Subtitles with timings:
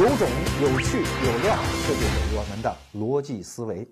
[0.00, 0.26] 有种
[0.62, 1.54] 有趣有料，
[1.86, 3.86] 这就是我们的逻辑思维。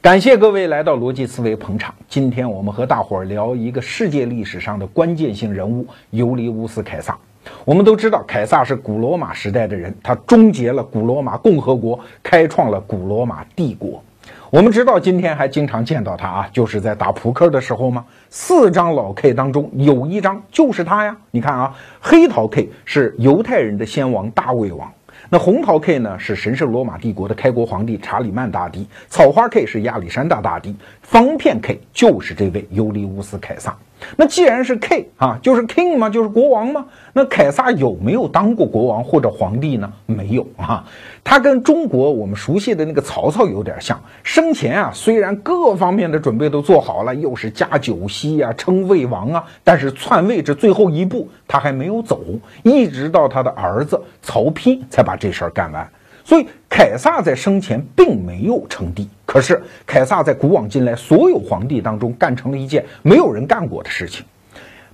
[0.00, 1.94] 感谢各位来到逻辑思维捧场。
[2.08, 7.18] 今天我们和大伙儿聊一个世界历史上的关键性人物——尤利乌斯·凯撒。
[7.62, 14.02] 我们都知道，凯撒是古罗马时代的人，他终结了古罗马共和国，开创了古罗马帝国。
[14.50, 18.04] 我们知道，今天还经常见到他啊，就是在打扑克的时候吗？
[18.30, 21.16] 四张老 K 当中有一张就是他呀。
[21.32, 24.88] 你看啊，黑桃 K 是犹太人的先王大卫王，
[25.28, 33.76] 那红桃 K 呢是神圣罗马帝国的开国皇帝查理曼大帝，草花 K 是亚历山大大帝，方片 K 就是这位尤利乌斯凯撒。
[34.16, 36.10] 那既然是 K 啊，就是 King 嘛？
[36.10, 36.86] 就是国王嘛？
[37.14, 39.90] 那凯撒有没有当过国王或者皇帝呢？
[40.04, 40.84] 没有啊。
[41.24, 52.20] 他跟中国我们熟悉的那个曹操有点像，生前啊虽然各方面的准备都做好了，又是加九锡啊，称魏王啊，但是篡位这最后一步他还没有走，
[52.62, 55.88] 一直到他的儿子曹丕才把这事儿干完。
[56.26, 64.26] 所以凯撒在生前并没有称帝，可是凯撒在古往今来所有皇帝当中干成了一件没有人干过的事情。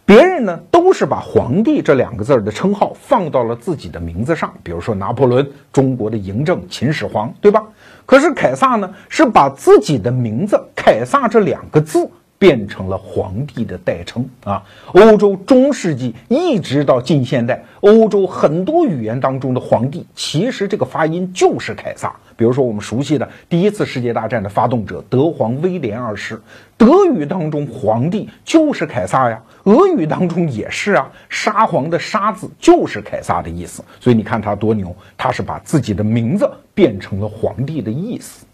[0.05, 7.65] 别人呢都是把皇帝这两个字的称号放到了自己的名字上，比如说拿破仑，中国的嬴政、秦始皇，对吧？
[8.05, 12.11] 可是凯撒呢是把自己的名字凯撒这两个字。
[12.43, 14.61] 变成了皇帝的代称啊！
[14.95, 22.13] 欧洲中世纪一直到近现代，欧洲很多语言当中的皇帝，其实这个发音就是凯撒。
[22.37, 26.37] 比如说我们熟悉的第一次世界大战的发动者德皇威廉二世，
[26.77, 33.85] 德语当中皇帝就是凯撒呀，俄语当中也是啊，沙皇的沙字就是凯撒的意思。
[34.01, 38.45] 所以你看他多牛，他是把自己的名字变成了皇帝的意思。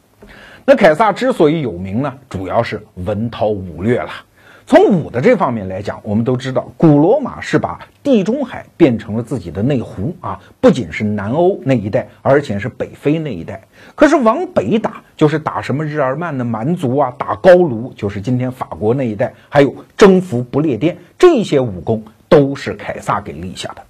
[0.70, 4.10] 那凯撒之所以有名呢，主要是文韬武略了。
[4.66, 13.58] 从武的这方面来讲，我们都知道，古罗马是把地中海变成了自己的内湖啊，不仅是南欧那一带，而且是北非那一带。
[13.94, 23.82] 可是往北打，就是打什么日耳曼的蛮族啊，打高卢，就是今天法国那一带，还有征服不列颠，这些武功都是凯撒给立下的。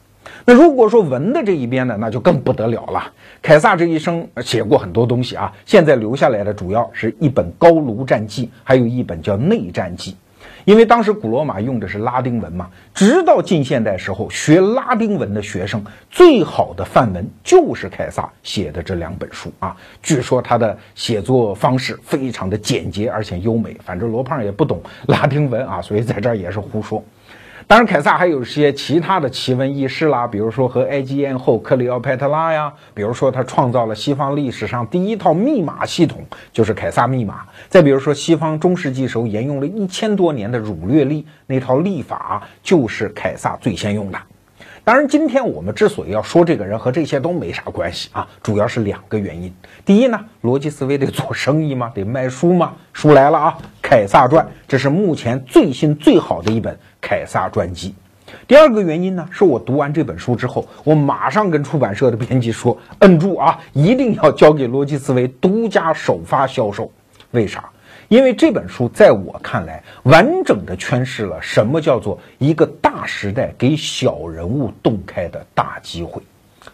[0.48, 3.12] 那如果说文的这一边呢，那就更不得了了。
[3.42, 10.12] 凯撒这一生写过很多东西啊，现在留下来的主要是一本《高卢战记》，还有一本叫《内战记》。
[10.64, 19.76] 因为当时古罗马用的是拉丁文嘛，直到近现代时候，学拉丁文的学生最好的范文就是凯撒写的这两本书啊。
[20.02, 27.04] 据说他的写作方式非常的简洁而且优美，反正罗胖也不懂拉丁文啊，所以在这儿也是胡说。
[27.68, 37.42] 当然，凯撒还有一些其他的奇闻异事啦，比如说和埃及艳后克里奥佩特拉呀，比如说他创造了西方历史上第一套密码系统，就是凯撒密码。
[37.68, 44.18] 再比如说，西方中世纪时候沿用了一千多年的儒略历那套历法，就是凯撒最先用的。
[44.82, 49.54] 当然，今天我们之所以要说这个人和这些都没啥关系啊，主要是两个原因。
[49.84, 52.72] 第一呢，逻辑思维得做生意嘛，得卖书嘛。
[52.94, 57.94] 书来了啊，《凯撒传》，这是目前最新最好的一本凯撒传记。
[58.46, 66.90] 第二个原因呢，是我读完这本书之后，我马上跟出版社的编辑说，摁住啊，一定要交给罗辑思维独家首发销售。
[67.30, 67.68] 为啥？
[68.08, 76.22] 因为这本书在我看来，完整的诠释了什么叫做一个大时代给小人物洞开的大机会。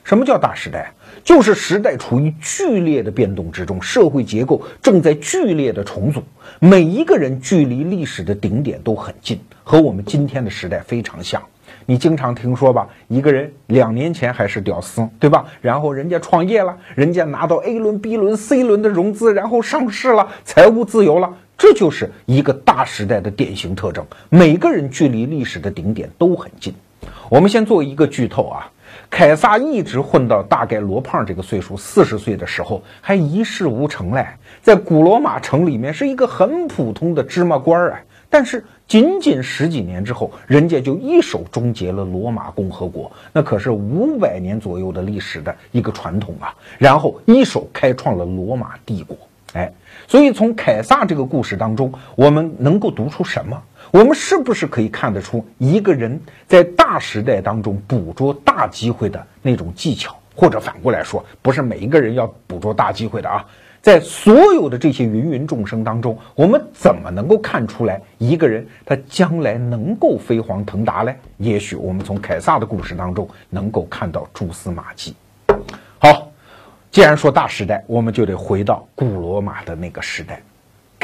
[0.03, 0.93] 什么叫大时代？
[1.23, 6.23] 就是时代处于剧烈的变动之中，社会结构正在剧烈的重组，
[6.59, 11.43] 每一个人距离历史的顶点都很近，和我们今天的时代非常像。
[11.87, 12.89] 你经常听说吧？
[13.09, 15.47] 一个人两年前还是屌丝，对吧？
[15.61, 21.33] 然后人家创业了，人家拿到 A 轮、B 轮、C 轮的融资，然后上市了，财务自由了。
[21.57, 24.05] 这就是一个大时代的典型特征。
[24.29, 26.75] 每个人距离历史的顶点都很近。
[27.29, 28.71] 我们先做一个剧透啊，
[29.15, 34.27] 凯撒一直混到大概罗胖这个岁数，四十岁的时候还一事无成嘞，
[34.61, 38.01] 在古罗马城里面是一个很普通的芝麻官儿啊。
[38.29, 46.53] 但是仅仅十几年之后，人家就一手终结了罗马共和国，那可是五百年左右的历史的一个传统啊。
[46.77, 49.17] 然后一手开创了罗马帝国，
[49.53, 49.73] 哎，
[50.09, 53.63] 所以从凯撒这个故事当中，我们能够读出什么？
[53.95, 60.17] 我们是不是可以看得出一个人在大时代当中捕捉大机会的那种技巧？
[60.35, 63.47] 或者反过来说，不是每一个人要捕捉大机会的啊。
[63.81, 71.15] 在所有的这些芸芸众生当中，我们怎么能够看出来一个人他将来能够飞黄腾达呢？
[71.37, 75.15] 也许我们从凯撒的故事当中能够看到蛛丝马迹。
[76.01, 76.33] 好，
[76.91, 80.43] 既然说大时代，我们就得回到古罗马的那个时代。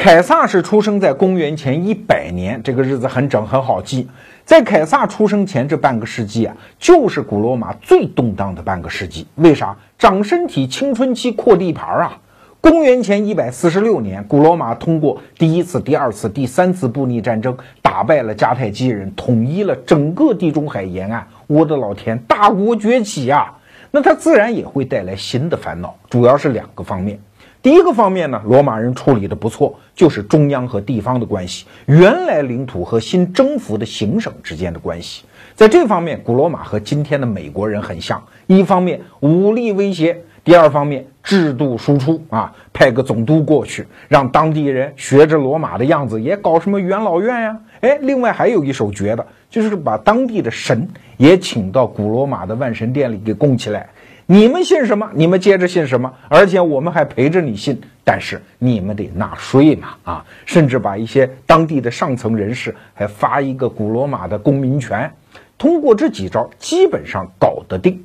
[0.03, 4.07] 凯撒是出生在公元前一百年，这个日子很整很好记。
[4.43, 9.27] 在凯撒出生前这半个世纪啊，就是古罗马最动荡的半个世纪。
[9.35, 9.77] 为啥？
[9.99, 12.17] 长身体、青春期、扩地盘啊！
[12.61, 21.27] 公元前一百四十六年，古罗马通过第一次、第二次、第三次布匿战争，打败了迦太基人，统一了整个地中海沿岸。
[21.45, 23.59] 我的老天，大国崛起啊！
[23.91, 27.19] 那它自然也会带来新的烦恼，主要是两个方面。
[27.61, 38.23] 第一个方面呢，罗马人处理的不错，就是中央和地方的关系，原来领土和新征服的行省之间的关系，在这方面，古罗马和今天的美国人很像。
[38.47, 47.59] 一方面武力威胁，第二方面制度输出啊，派个总督过去，让当地人学着罗马的样子，也搞什么元老院呀？
[47.81, 50.87] 哎，另外还有一手绝的，就是把当地的神
[51.17, 53.87] 也请到古罗马的万神殿里给供起来。
[54.31, 55.11] 你们信什么？
[55.13, 56.09] 你们接着信什么？
[56.29, 60.25] 而且我们还陪着你信，但是你们得纳税嘛啊！
[60.45, 65.11] 甚至把一些当地的上层人士还发一个古罗马的公民权。
[65.57, 68.01] 通过这几招，基本上搞得定。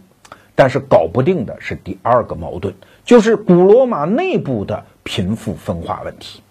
[0.57, 2.75] 但是搞不定的是第二个矛盾，
[3.05, 6.43] 就是古罗马内部的贫富分化问题。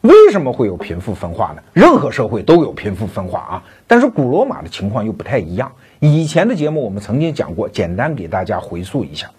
[0.00, 1.62] 为什么会有贫富分化呢？
[1.72, 5.70] 任何社会都有贫富分化啊，但是古罗马的情况又不太一样。
[6.04, 9.30] 以前的节目我们曾经讲过，简单给大家回溯一下，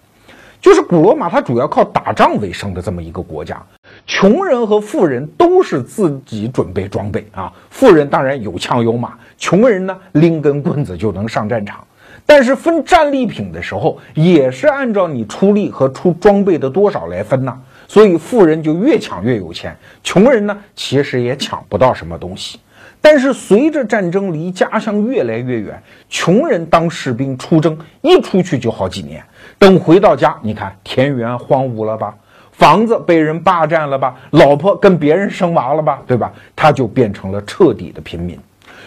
[0.62, 3.62] 就是古罗马它主要靠打仗为生的这么一个国家，
[4.06, 11.86] 穷人和富人都是自己准备装备啊，富人当然有枪有马，穷人呢拎根棍子就能上战场，
[12.24, 17.60] 但是分战利品的时候也是按照你出力和出装备的多少来分呐。
[17.86, 22.58] 所以富人就越抢越有钱，穷人呢其实也抢不到什么东西。
[23.04, 29.22] 但是随着战争离家乡越来越远，穷人当士兵出征，一出去就好几年，
[29.58, 32.14] 等回到家，你看田园荒芜了吧，
[32.52, 36.32] 房子被人霸占了吧，老婆跟别人生娃了吧，对吧？
[36.56, 38.38] 他就变成了彻底的平民。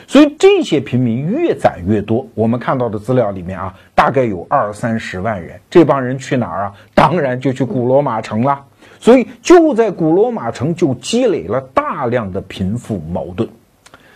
[0.07, 5.59] 所以这些平民越攒越多，我们看到的资料里面啊，大概有二三十万人。
[5.69, 6.73] 这帮人去哪儿啊？
[6.95, 8.63] 当然就去古罗马城了。
[8.99, 13.47] 所以就在古罗马城就积累了大量的贫富矛盾，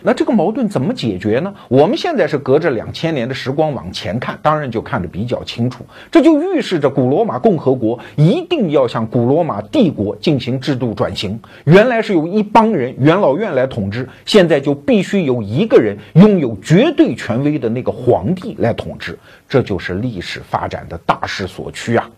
[0.02, 1.54] 那这个矛盾怎么解决呢？
[1.68, 5.86] 我们现在是隔着两千年的时光往前看，当然就看得比较清楚。
[6.10, 11.40] 这就预示着古罗马共和国一定要向古罗马帝国进行制度转型。
[11.64, 19.18] 原来是由一帮人元老院来统治，现在就必须有一个人拥有绝对权威的那个皇帝来统治。
[19.48, 22.08] 这就是历史发展的大势所趋啊！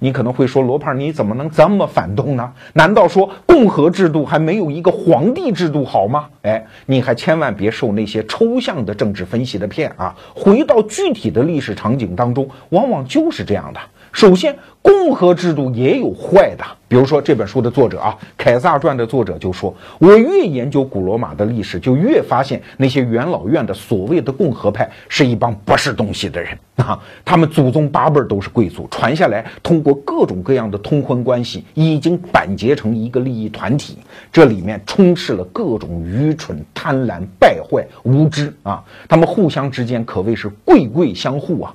[0.00, 2.52] 你可能会说，罗胖，你怎么能这么反动呢？
[2.72, 6.26] 难道说共和制度还没有一个皇帝制度好吗？
[6.42, 10.16] 哎，你还千万别受那些抽象的政治分析的骗啊！
[10.34, 13.80] 回到具体的历史场景当中，往往就是这样的。
[14.12, 26.98] 首先，共和制度也有坏的，比如说这本书的作者啊，《凯撒传》的作者就说：“我越研究古罗马的历史，就越发现那些元老院的所谓的共和派是一帮不是东西的人 啊！
[27.24, 33.96] 他们祖宗八辈都是贵族，传下来通过各种各样的通婚关系，已经板结成一个利益团体，
[34.32, 38.82] 这里面充斥了各种愚蠢、贪婪、败坏、无知啊！
[39.08, 41.72] 他们互相之间可谓是贵贵相护啊！”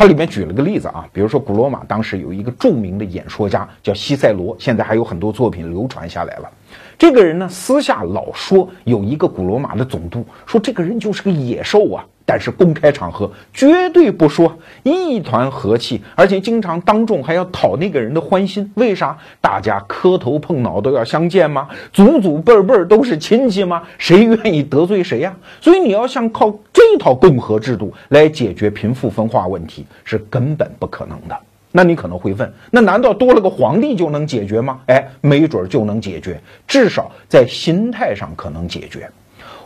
[0.00, 6.50] 他里面举了个例子啊，比如说古罗马当时有一个著名的演说家叫西塞罗，现在还有很多作品流传下来了。
[6.96, 12.06] 这个人呢，私下老说有一个古罗马的总督，说这个人就是个野兽啊。
[12.24, 18.70] 但是公开场合绝对不说，一团和气，而且经常当众还要讨那个人的欢心。
[18.76, 19.18] 为啥？
[19.40, 21.68] 大家磕头碰脑都要相见吗？
[21.92, 23.82] 祖祖辈辈都是亲戚吗？
[23.98, 25.34] 谁愿意得罪谁呀？
[25.60, 31.36] 所以你要想靠这套共和制度来解决贫富分化问题，是根本不可能的。
[31.72, 34.80] 那你可能会问，那难道多了个皇帝就能解决吗？
[34.86, 39.08] 哎，没准就能解决，至少在心态上可能解决。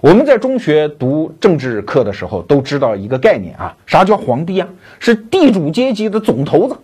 [0.05, 4.69] 我们在中学读政治课的时候都知道一个概念啊，啥叫皇帝啊？
[4.99, 6.77] 是地主阶级的总头子，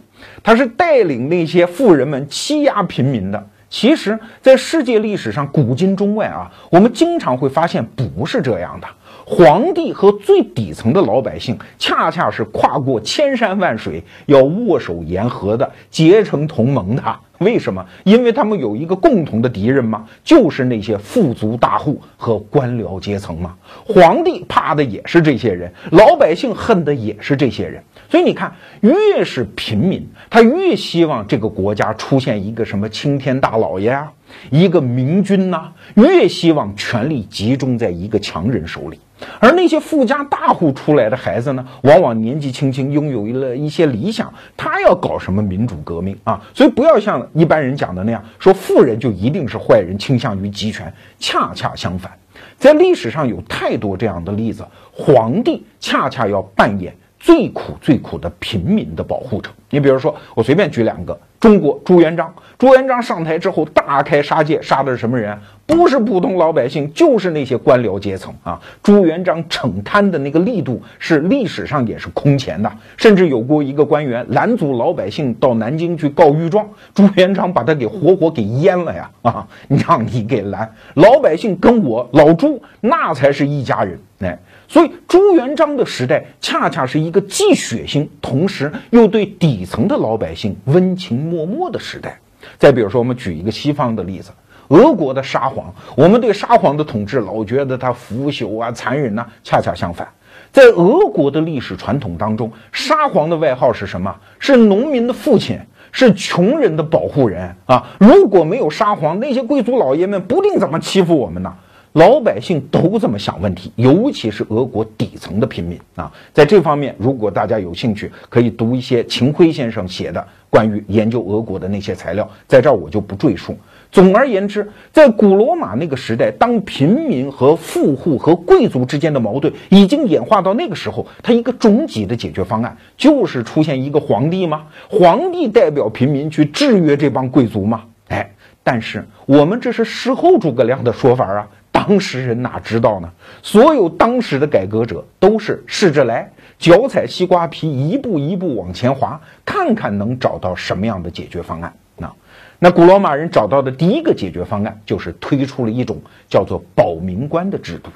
[0.43, 3.47] 他是带领那些富人们欺压平民的。
[3.69, 8.89] 其实，在世界历史上，古今中外啊，我们经常会发现不是这样的。
[9.27, 17.03] 皇帝和最底层的老百姓，恰恰是跨过千山万水，要握手言和的，结成同盟的。
[17.41, 17.83] 为什么？
[18.05, 20.05] 因为他们有一个共同的敌人吗？
[20.23, 23.57] 就是那些富足大户和官僚阶层吗？
[23.87, 27.83] 皇帝怕的也是这些人，老百姓恨的也是这些人。
[28.11, 34.13] 所以你看，越是平民，他越希望这个国家出现一个什么青天大老爷啊，
[34.51, 39.01] 一个明君呐，越希望权力集中在一个强人手里。
[39.39, 46.41] 而那些富家大户出来的孩子呢，往往年纪轻轻拥有了一些理想，他要搞什么民主革命啊？
[46.55, 50.93] 所以不要像一般人讲的那样，说富人就一定是坏人，倾向于集权。
[51.19, 52.11] 恰恰相反，
[52.57, 59.51] 在历史上有太多这样的例子，皇帝恰恰要扮演最苦最苦的平民的保护者。
[59.69, 61.17] 你比如说，我随便举两个。
[61.39, 65.39] 中国朱元璋，朱元璋上台之后大开杀戒，杀的是什么人？
[65.65, 68.61] 不是普通老百姓，就是那些官僚阶层啊！
[68.83, 79.11] 朱元璋惩贪的那个力度是历史上也是空前的，甚至有过一个官员拦阻老百姓到南京去告御状，朱元璋把他给活活给淹了呀！
[79.23, 84.39] 啊，让你给拦，老百姓跟我老朱那才是一家人，哎。
[84.71, 92.17] 所以朱元璋的时代恰恰是一个既血腥，同时又对底层的老百姓温情脉脉的时代。
[92.57, 94.31] 再比如说，我们举一个西方的例子，
[94.69, 95.75] 俄国的沙皇。
[95.97, 100.07] 我们对沙皇的统治老觉得他腐朽啊、残忍呐，恰恰相反，
[100.53, 104.15] 在俄国的历史传统当中，沙皇的外号是什么？
[104.39, 105.59] 是农民的父亲，
[105.91, 107.85] 是穷人的保护人啊！
[107.99, 111.53] 如果没有沙皇，那些贵族老爷们不定怎么欺负我们呢？
[111.95, 123.57] 老百姓都这么想问题，尤其是俄国底层的平民啊，在这方面，如果大家有兴趣，可以读一些秦晖先生写的关于研究俄国的那些材料，在这儿我就不赘述。
[123.91, 134.63] 总而言之，在古罗马那个时代，当平民和富户和贵族之间的矛盾已经演化到那个时候，他一个终极的解决方案就是出现一个皇帝吗？
[134.89, 137.83] 皇帝代表平民去制约这帮贵族吗？
[138.07, 138.31] 哎，
[138.63, 141.49] 但是我们这是事后诸葛亮的说法啊。
[141.87, 143.11] 当时人哪知道呢？
[143.43, 151.73] 所有当时的改革者都是试着来，脚踩西瓜皮，一步一步往前滑，看看能找到什么样的解决方案。
[151.97, 152.13] 那
[152.59, 157.89] 那古罗马人找到的第一个解决方案，就是推出了一种叫做保民官的制度，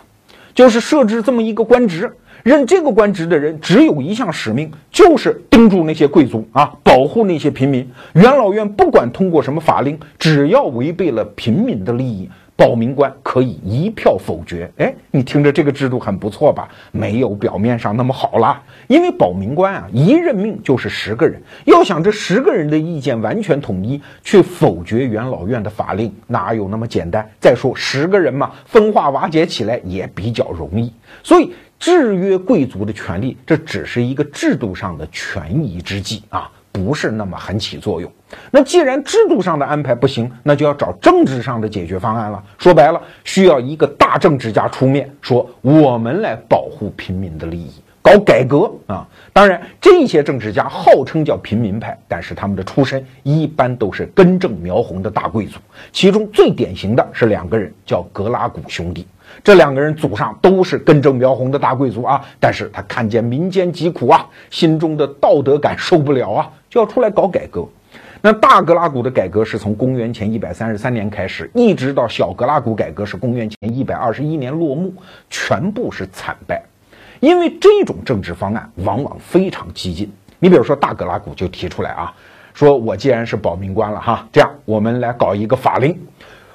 [0.54, 2.10] 就是设置这么一个官职，
[2.42, 7.86] 任这个官职的人只有一项使命，就是盯住那些贵族啊，保护那些平民。
[8.14, 12.30] 元老院不管通过什么法令，只要违背了平民的利益。
[12.56, 16.68] 保民官可以一票否决，哎，你听着这个制度很不错吧？
[16.92, 27.28] 没有表面上那么好了，因为保民官啊，一任命就是十个人，要想这十个人的意见完全统一去否决元老院的法令，哪有那么简单？
[27.40, 30.92] 再说十个人嘛，分化瓦解起来也比较容易，
[31.24, 36.50] 所以制约贵族的权利，这只是一个制度上的权宜之计啊。
[36.74, 38.10] 不是那么很起作用。
[38.50, 42.42] 那既然制度上的安排不行，那就要找政治上的解决方案了。
[42.58, 47.70] 说白了，需要一个大政治家出面，说我们来保护平民的利益，
[48.02, 49.06] 搞改革啊。
[49.32, 55.60] 当然，这些政治家号称叫平民派，但是他们的出身一般都是根正苗红的大贵族。
[55.92, 59.06] 其中最典型的是两个人，叫格拉古兄弟。
[59.44, 67.62] 这两个人祖上都是根正苗红的大贵族啊，但是他看见民间疾苦啊，心中的道德感受不了啊，就要出来搞改革。
[68.22, 74.90] 那大格拉古的改革是从公元前一百三十三年开始，一直到小格拉古改革是公元前一百二十一年落幕，
[75.28, 76.62] 全部是惨败。
[77.20, 80.10] 因为这种政治方案往往非常激进。
[80.38, 82.10] 你比如说大格拉古就提出来啊，
[82.54, 85.94] 说我既然是保民官了哈，这样我们来搞一个法令。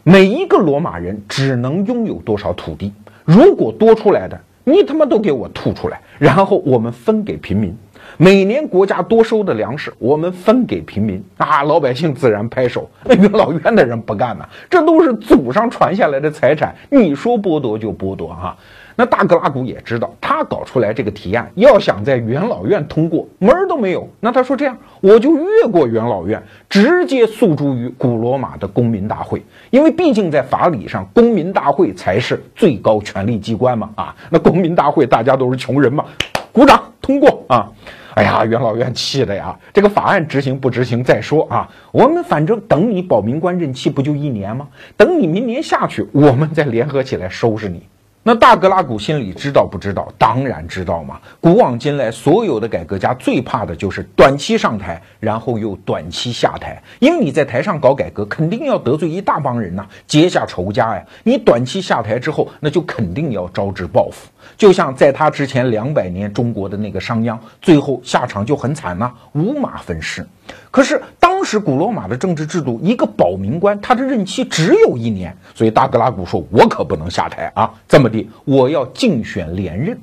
[0.10, 2.92] 每一个罗马人只能拥有多少土地？
[3.26, 7.78] 如果多出来的，你他妈都给我吐出来，然后我们分给平民。
[8.18, 11.62] 每年国家多收的粮食，我们分给平民啊！
[11.62, 12.90] 老百姓自然拍手。
[13.04, 18.58] 那元老院的人不干呐，这都是祖上传下来的财产，你说剥夺就剥夺哈。
[19.00, 24.06] 那大格拉古也知道，他搞出来这个提案，要想在元老院通过，门儿都没有。
[24.20, 33.90] 那他说这样，我就越过元老院，直接诉诸于古罗马的公民大会，因为毕竟在法理上，公民大会才是最高权力机关嘛。
[33.96, 36.04] 啊，那公民大会大家都是穷人嘛，
[36.52, 37.72] 鼓掌通过啊。
[38.16, 41.70] 哎呀，元老院气的呀，这个法案执行不执行再说啊。
[41.94, 44.68] 我们反正等你保民官任期不就一年吗？
[44.98, 47.82] 等你明年下去，我们再联合起来收拾你。
[48.30, 50.08] 那大格拉古心里知道不知道？
[50.20, 51.20] 当然知道嘛。
[51.42, 56.80] 古往今来，所有的改革家最怕的就是短期上台，然后又短期下台。
[57.00, 61.04] 因为你在台上搞改革，肯定要得罪一大帮人呐，结下仇家呀。
[61.24, 64.30] 你短期下台之后，那就肯定要招致报复。
[64.60, 70.28] 就像在他之前两百年，中国的那个商鞅，最后下场就很惨呐，五马分尸。
[70.70, 77.72] 可是当时古罗马的政治制度，一个保民官他的任期只有一年，所以大格拉古说：“我可不能下台啊！
[77.88, 79.98] 这么的，我要竞选连任。”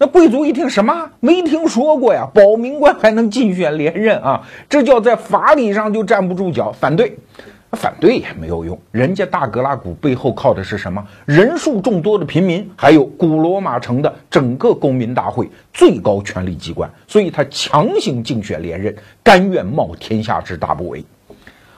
[0.00, 1.10] 那贵族一听什么？
[1.20, 2.26] 没听说过呀？
[2.32, 4.48] 保民官还能竞选连任啊？
[4.70, 7.18] 这叫在法理上就站不住脚，反对。
[7.74, 11.04] 反对也没有用，人家大格拉古背后靠的是什么？
[11.26, 21.04] 人数众多的平民，还有古罗马城的整个公民大会最高权力机关，所以他强行竞选连任，甘愿冒天下之大不韪。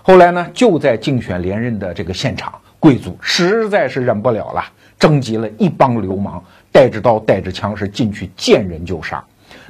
[0.03, 4.63] 后来呢，就在竞选连任的这个现场，贵族实在是忍不了了，
[4.99, 9.25] 征集了一帮流氓，带着刀带着枪是进去见人就杀。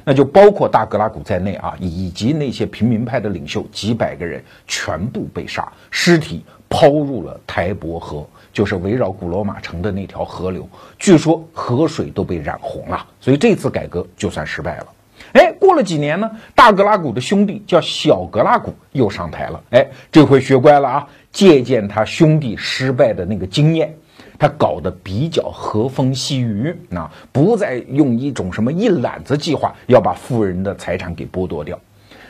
[0.09, 10.65] 那就包括大格拉古在内啊，以及那些平民派的领袖几百个人全部被杀，尸体抛入了台伯河，就是围绕古罗马城的那条河流。
[10.97, 14.87] 据说河水都被染红了，所以这次改革就算失败了。
[15.33, 19.61] 哎，过了几年呢，大格拉古的兄弟叫小格拉古又上台了。
[19.71, 23.93] 哎，这回学乖了啊，借鉴他兄弟失败的那个经验。
[24.39, 31.79] 他搞得比较和风细雨，啊，不再用一种什么一揽子计划要把富人的财产给剥夺掉。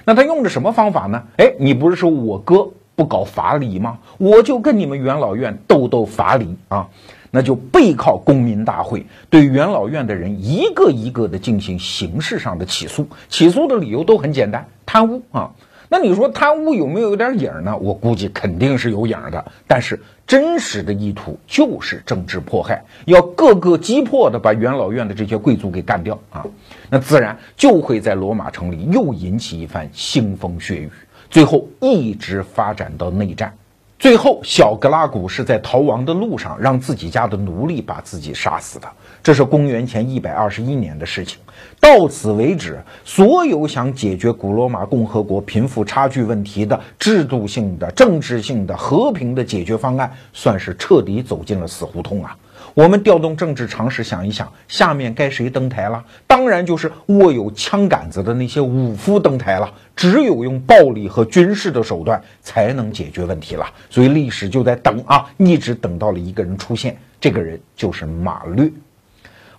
[0.06, 1.24] 那他用的什么方法呢？
[1.38, 4.00] 哎，你不是说我哥不搞法理吗？
[4.18, 6.88] 我就跟你们元老院斗斗法理啊！
[7.30, 13.06] 那就背靠公民大会，对元老院的人一个一个的进行形式上的起诉。
[13.28, 15.52] 起诉的理由都很简单，贪污啊。
[15.90, 17.78] 那你说贪污有没有点影儿呢？
[17.78, 26.46] 我估计肯定是有影儿的，但是真实的意图就是政治迫害，要各个击破的把元老院的这些贵族给干掉啊！
[26.90, 30.92] 那自然就会在罗马城里又引起一番腥风血雨，
[31.30, 33.56] 最后一直发展到内战。
[34.00, 38.88] 最后，小格拉古是在逃亡的路上，让自己家的奴隶把自己杀死的。
[39.24, 41.40] 这是公元前一百二十一年的事情。
[41.80, 52.36] 到此为止，所有想解决古罗马共和国贫富差距问题的制度性的、政治性的、和平的解决方案，算是彻底走进了死胡同啊！
[52.74, 56.04] 我们调动政治常识想一想，下面该谁登台了？
[56.28, 59.72] 当然就是握有枪杆子的那些武夫登台了。
[59.96, 63.66] 只有用暴力和军事的手段才能解决问题了。
[63.90, 68.72] 所以历史就在等啊，一直等到了一个人出现，这个人就是马略。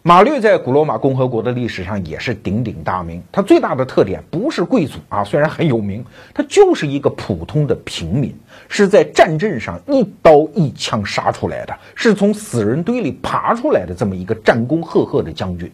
[0.02, 3.22] 马略在古罗马共和国的历史上也是鼎鼎大名。
[3.32, 8.34] 他最大的特点不是贵族啊，虽然很有名，他就是一个普通的平民，
[8.68, 15.70] 是在战阵上一刀一枪杀出来的，是从死人堆里爬出来的这么一个战功赫赫的将军。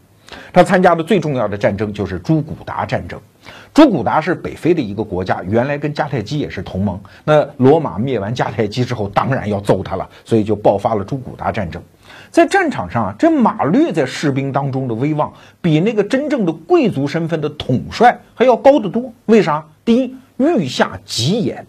[0.52, 3.20] 他参加的最重要的战争就是朱古达战争。
[3.74, 6.98] 朱古达是北非的一个国家，原来跟迦太基也是同盟。
[7.24, 11.80] 那罗马灭完迦太基之后，当然要揍他了，所以就爆发了朱古达战争。
[12.34, 19.12] 在战场上啊，这马略在士兵当中的威望比那个真正的贵族身份的统帅还要高得多。
[19.26, 19.64] 为啥？
[19.84, 21.64] 第一，御下极严。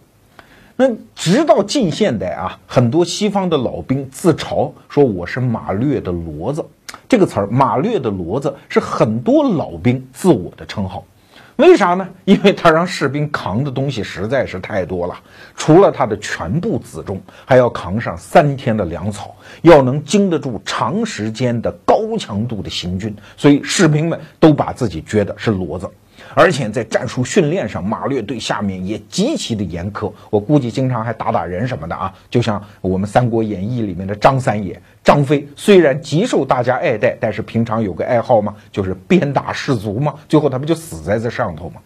[0.76, 6.66] 那直到近现代啊，很多西方的老兵自嘲说我是马略的骡子。
[7.08, 11.06] 这个词儿“马略的骡子”是很多老兵自我的称号。
[11.58, 12.08] 为啥呢？
[12.26, 15.18] 因为他让士兵扛的东西实在是太多了，
[15.56, 25.90] 除了他的全部辎重，还要扛上三天的粮草，要能经得住长时间的高强度的行军，所以士兵们都把自己觉得是骡子。
[26.34, 32.14] 而且在战术训练上，马略对下面也极其的严苛，我估计经常还打打人什么的啊。
[32.30, 41.82] 就像我们《三国演义》里面的张三爷张飞，虽然极受大家爱戴，但是平常有个爱好嘛，就是鞭打士卒嘛，最后他不就死在这上头吗？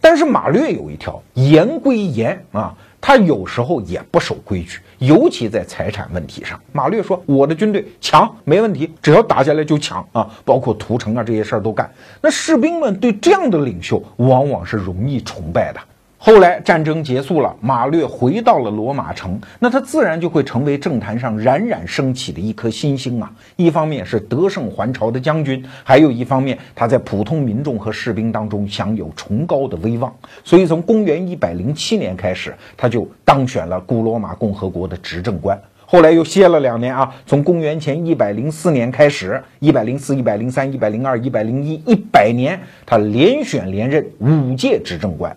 [0.00, 2.76] 但是马略有一条，严归严啊。
[3.06, 6.60] 他有时候也不守规矩，尤其在财产问题上。
[6.72, 15.80] 马略说：“我的军队强没问题，只要打下来就抢啊，包括屠城啊这些事儿都干。”那士兵们对这样的领袖往往是容易崇拜的。
[16.26, 23.30] 后来战争结束了，马略回到了罗马城，那他自然就会成为政坛上冉冉升起的一颗新星啊！
[23.56, 30.10] 一方面是得胜还朝的将军，还有一方面他在普通民众和士兵当中享有崇高的威望。
[30.42, 35.60] 所以从公元一百零七年开始，他就当选了古罗马共和国的执政官。
[35.84, 45.36] 后来又歇了两年啊，从公元前一百零四年开始，一百零四、一百零三、一百零二、一百零一，一百年，他连选连任五届执政官。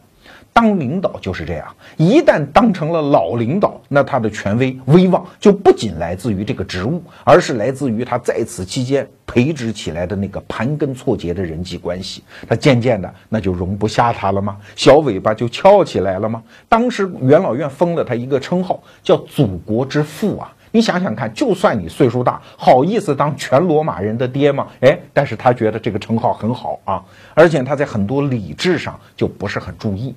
[0.57, 1.67] 当领导就是这样，
[1.97, 12.23] 一旦当成了老领导，那他的权威威望就不仅来自于这个职务，而是来自于他在此期间培植起来的那个盘根错节的人际关系。
[12.49, 14.57] 他渐渐的那就容不下他了吗？
[14.75, 16.41] 小尾巴就翘起来了吗？
[16.67, 20.51] 当时元老院封了他一个称号，叫“祖国之父”啊！
[20.71, 24.65] 你想想看，就算你岁数大，好意思当全罗马人的爹吗？
[24.81, 30.15] 哎，但是他觉得这个称号很好啊，而且他在很多礼制上就不是很注意。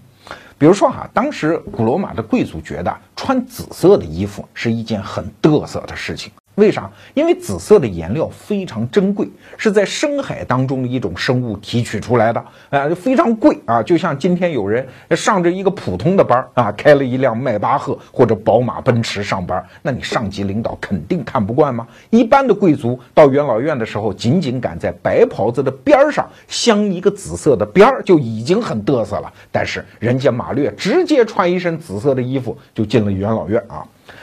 [0.58, 6.30] 比如说哈，当时古罗马的贵族觉得穿紫色的衣服是一件很得瑟的事情。
[6.60, 6.88] 为啥？
[7.14, 13.82] 因为紫色的颜料非常珍贵，是在深海当中的一种生物提取出来的，啊，非常贵啊。
[13.82, 21.88] 就像今天有人上着一个普通的班啊，开了一辆迈巴赫或者宝马、奔驰上班，那你上级领导肯定看不惯吗？
[22.10, 29.32] 一般的贵族到元老院的时候，仅仅敢在白袍子的边上镶一个紫色的边儿，就已经很嘚瑟了。
[29.50, 33.82] 但是人家马略直接穿一身紫色的衣服就进了元老院啊。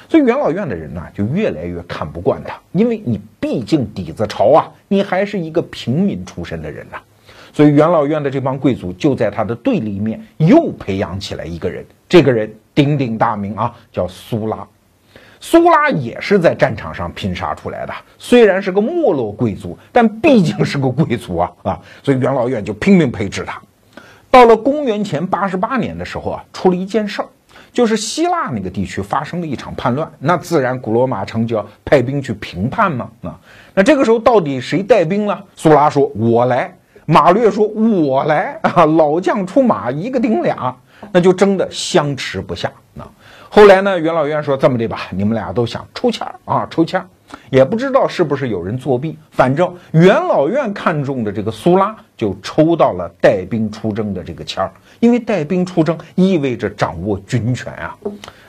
[0.10, 6.97] 所以元老院的人呢，就越来越看不惯他，因为你毕竟底子潮啊，你还是一个平民出身的人呐。
[7.54, 14.67] 所以元老院的这帮贵族就在他的对立面又培养起来一个人，这个人鼎鼎大名啊，叫苏拉。
[15.39, 21.80] 苏拉也是在战场上拼杀出来的，虽然是个没落贵族，但毕竟是个贵族啊啊！
[22.02, 23.62] 所以元老院就拼命培植他。
[24.32, 27.28] 到了公元前八十八年的时候啊，出了一件事儿。
[27.71, 33.10] 就是希腊那个地区发生了一场叛乱，那自然古罗马城就要派兵去平叛嘛。
[33.21, 33.39] 啊，
[33.73, 35.38] 那这个时候到底谁带兵呢？
[35.56, 36.73] 苏拉说：“我来。”
[37.06, 40.75] 马略说：“我来。”啊，老将出马，一个顶俩，
[41.12, 42.71] 那就争得相持不下。
[42.97, 43.08] 啊，
[43.49, 47.03] 后来呢，元老院说：“这么的吧，你们俩都想抽签啊，抽签。”
[47.49, 57.97] 也不知道是不是有人作弊，反正元老院看中的这个苏拉就抽到了带兵出征的这个签儿，因为带兵出征意味着掌握军权啊。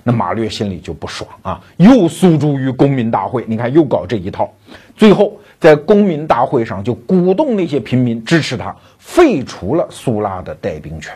[0.05, 4.51] 那马略心里就不爽啊，又诉诸于公民大会，你看又搞这一套，
[4.97, 11.15] 最后在公民大会上就鼓动那些平民支持他，废除了苏拉的带兵权。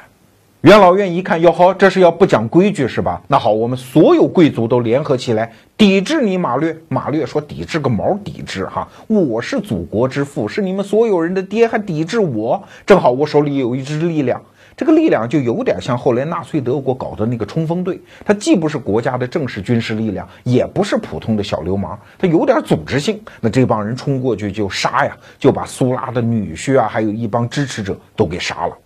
[0.61, 3.21] 元老院一看，哟呵，这是要不讲规矩是吧？
[3.27, 6.77] 那好，我们所有贵族都联合起来抵制你马略。
[6.89, 8.87] 马略说：“抵制个毛，抵制哈！
[9.09, 12.63] 我是祖国之父，是你们所有人的爹，还抵制我？
[12.87, 14.41] 正好我手里有一支力量，
[14.83, 23.23] 这个力量就有点像后来纳粹德国搞的那个冲锋队，它既不是国家的正式军事力量，也不是普通的小流氓，它有点组织性。
[23.41, 28.77] 那这帮人冲过去就杀呀，就把苏拉的女婿啊，还有一帮支持者都给杀了。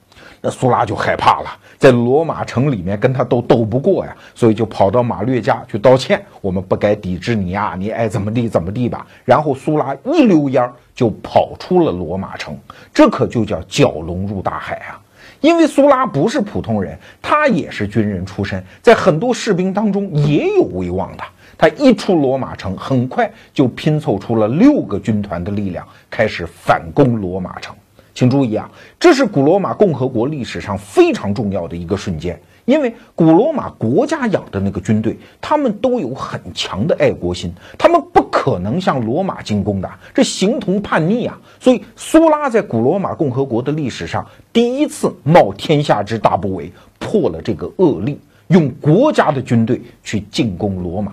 [0.43, 1.49] 那苏拉就害怕了。”
[1.81, 6.23] 在罗马城里面跟他斗斗不过呀，所以就跑到马略家去道歉。
[6.43, 9.07] 我们不该抵制你呀，你爱怎么地怎么地吧。
[9.25, 12.55] 然后苏拉一溜烟就跑出了罗马城，
[12.93, 15.01] 这可就叫蛟龙入大海啊！
[15.47, 21.23] 因为苏拉不是普通人，他也是军人出身，在很多士兵当中也有威望的。
[21.57, 27.73] 他一出罗马城，很快就拼凑出了六个军团的力量，开始反攻罗马城。
[28.13, 41.39] 请注意啊，这是古罗马共和国历史上非常重要的一个瞬间，因为古罗马国家养的那个军队，他们都有很强的爱国心，他们不可能向罗马进攻的，这形同叛逆啊！
[41.59, 51.13] 所以苏拉在古罗马共和国的历史上第一次冒天下之大不韪，破了这个恶例，用国家的军队去进攻罗马，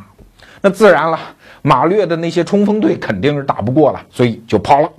[0.62, 1.20] 那自然了，
[1.62, 4.90] 马略的那些冲锋队肯定是打不过了，所以就跑了。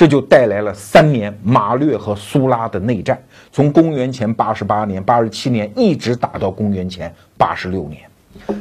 [0.00, 8.00] 这就带来了三年马略和苏拉的内战，从公元前八十八年、八十七年一直打到公元前八十六年。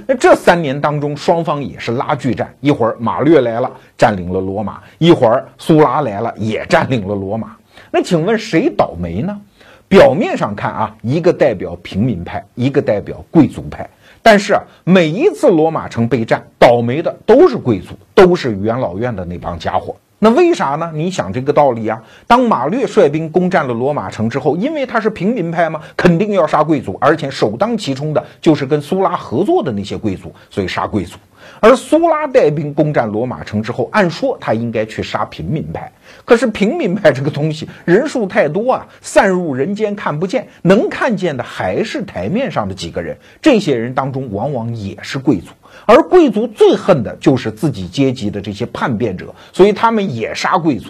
[0.05, 7.55] 那这三年当中，双方也是拉锯战，一会儿马略来了，占领了罗马；一会儿苏拉来了，也占领了罗马。
[7.89, 9.39] 那请问谁倒霉呢？
[9.87, 13.89] 表面上看啊，一个代表平民派，一个代表贵族派，
[14.21, 19.95] 但是啊，每一次罗马城被占，倒霉的都是贵族，都是元老院的那帮家伙。
[20.21, 20.91] 那为啥呢？
[20.93, 22.01] 你想这个道理啊？
[22.27, 31.17] 当马略率兵攻占了罗马城之后，因为他是平民派嘛，肯定要杀贵族，而且首当其冲的就是跟苏拉合作的那些贵族，所以杀贵族。
[31.61, 35.89] 而苏拉带兵攻占罗马城之后，按说他应该去杀平民派，
[36.25, 43.17] 可是平民派这个东西人数太多啊，散入人间看不见，能看见的还是台面上的几个人。
[43.41, 45.47] 这些人当中往往也是贵族。
[45.85, 50.89] 而贵族最恨的就是自己阶级的这些叛变者，所以他们也杀贵族。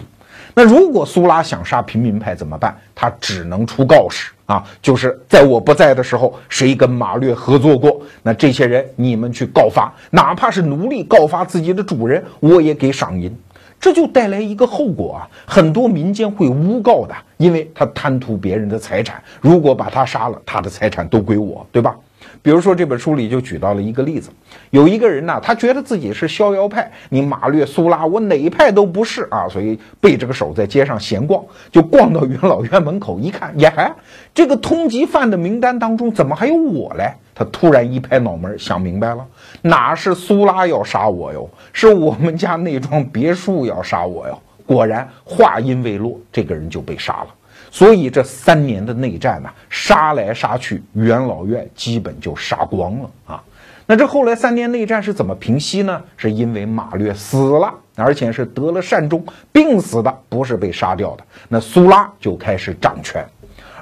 [0.52, 2.76] 那如果苏拉想杀平民派怎么办？
[2.94, 13.34] 他只能出告示啊，就是在我不在的时候，谁跟马略合作过，那这些人你们去告发，哪怕是奴隶告发自己的主人，我也给赏银。
[13.78, 21.96] 这就带来一个后果啊，很多民间会诬告的，因为他贪图别人的财产，如果把他杀了，他的财产都归我，对吧？
[22.42, 24.30] 比如说这本书里就举到了一个例子，
[24.70, 33.94] 有一个人呢，他觉得自己是逍遥派，你马略、苏拉，我哪一派都不是啊，所以背着个手在街上闲逛，就逛到元老院门口一看，呀，
[34.32, 37.12] 这个通缉犯的名单当中怎么还有我嘞？
[37.34, 39.26] 他突然一拍脑门，想明白了，
[39.62, 44.38] 哪是苏拉要杀我哟，是我们家那幢别墅要杀我哟。
[44.66, 47.26] 果然话音未落，这个人就被杀了。
[47.70, 53.42] 所以这三年的内战呢，杀来杀去，元老院基本就杀光了啊。
[53.86, 56.00] 那这后来三年内战是怎么平息呢？
[56.16, 61.24] 是因为马略死了，而且是得了善终，病死的，不是被杀掉的。
[61.48, 63.24] 那苏拉就开始掌权。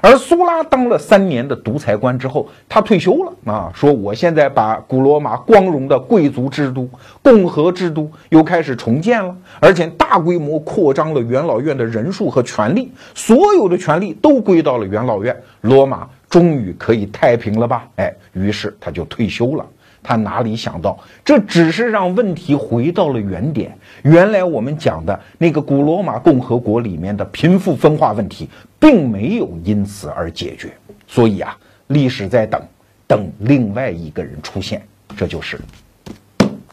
[0.01, 6.89] 而苏拉当了三年的独裁官之后，他退休了啊，说我现在把古罗马光荣的贵族制度、
[7.21, 17.87] 共和制度又开始重建了，而且大规模扩张了元老院的人数和权力，所有的权力都归到了元老院，罗马终于可以太平了吧？
[17.97, 19.65] 哎，于是他就退休了。
[20.09, 23.77] 他哪里想到，这只是让问题回到了原点。
[24.01, 30.71] 原来我们讲的那个古罗马共和国里面的贫富分化问题，并没有因此而解决。
[31.05, 31.55] 所以啊，
[31.87, 32.59] 历史在等，
[33.05, 34.81] 等另外一个人出现，
[35.15, 35.59] 这就是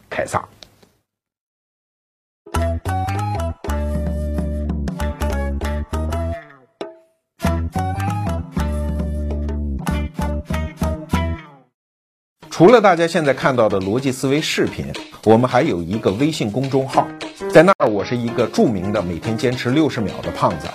[0.09, 0.43] 凯撒。
[12.57, 14.87] 除了大家现在看到的逻辑思维视频，
[15.25, 17.07] 我们还有一个微信公众号，
[17.53, 20.67] 在那儿我是一个著名的每天坚持六十秒的胖子，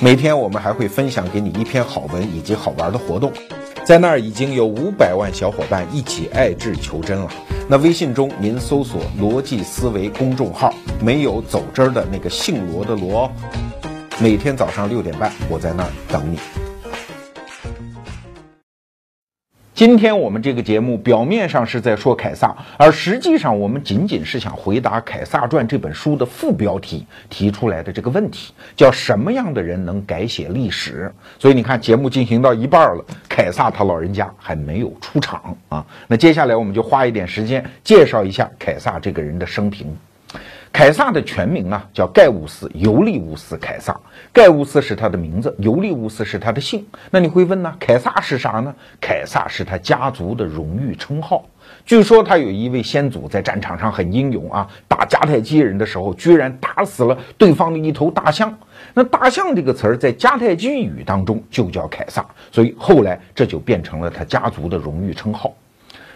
[0.00, 3.32] 每天我们还会分享给你一篇好文以及好玩的活动，
[3.84, 7.30] 在那儿已经有五百万小伙伴一起爱智求真了。
[7.68, 13.30] 那微信中您搜索“逻辑思维”公众号，没有走之儿的那个姓罗的罗。
[14.18, 16.40] 每天早上六点半，我在那儿等你。
[19.80, 31.10] 今天我们这个节目表面上是在说凯撒，而实际上我们仅仅是想回答《凯撒传》这本书的副标题提出来的这个问题，叫什么样的人能改写历史？
[31.38, 35.82] 所以你看，节目进行到一半了，凯撒他老人家还没有出场啊。
[36.06, 39.96] 那接下来我们就花一点时间介绍一下凯撒这个人的生平。
[40.72, 43.98] 凯撒的全名呢叫盖乌斯·尤利乌斯·凯撒，
[44.32, 46.86] 盖乌斯是他的名字，尤利乌斯是他的姓。
[47.10, 47.74] 那你会问呢？
[47.78, 48.74] 凯撒是啥呢？
[49.00, 51.44] 凯撒是他家族的荣誉称号。
[51.84, 58.56] 据说他有一位先祖在战场上很英勇啊，打迦太基人的时候居然打死了对方的一头大象。
[58.94, 65.52] 那大象这个词儿在迦太基语当中就叫凯撒，所以后来这就变成了他家族的荣誉称号。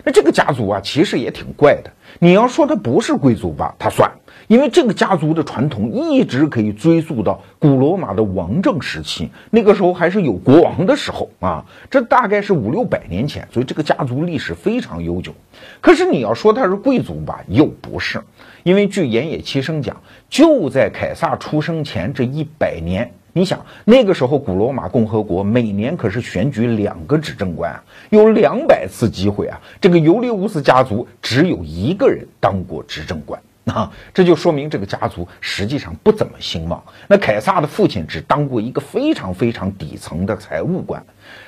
[0.05, 1.91] 那这个家族啊，其实也挺怪的。
[2.21, 4.11] 你要说他不是贵族吧，他算。
[4.47, 15.33] 因为这个家族的传统一直可以追溯到古罗马的王政时期，那个时候还是有国王的时候啊，这大概是五六百年前，所以这个家族历史非常悠久。
[15.81, 18.23] 可是你要说他是贵族吧，又不是，
[18.65, 19.97] 因为据岩野七生讲，
[20.29, 33.43] 就在凯撒出生前这一百年，你想那个时候古罗马共和国每年可是选举两个执政官啊，有两百次机会啊，这个尤利乌斯家族只有一个人当过执政官。
[33.73, 36.83] 啊，这就说明这个家族实际上不怎么兴旺。
[37.09, 41.03] 那凯撒的父亲只当过一个非常非常底层的财务官。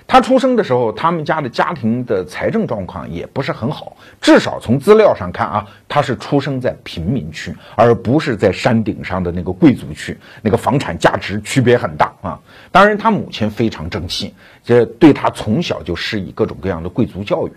[0.07, 3.95] 他出生的时候，他们家的家庭的财政状况也不是很好。
[4.19, 10.17] 至少从资料上看啊，他是出生在贫民区，而不是在山顶上的那个贵族区。
[10.41, 12.41] 那个房产价值区别很大啊。
[12.73, 14.33] 当然，他母亲非常争气，
[14.65, 17.53] 这对他从小就施以各种各样的贵族教育。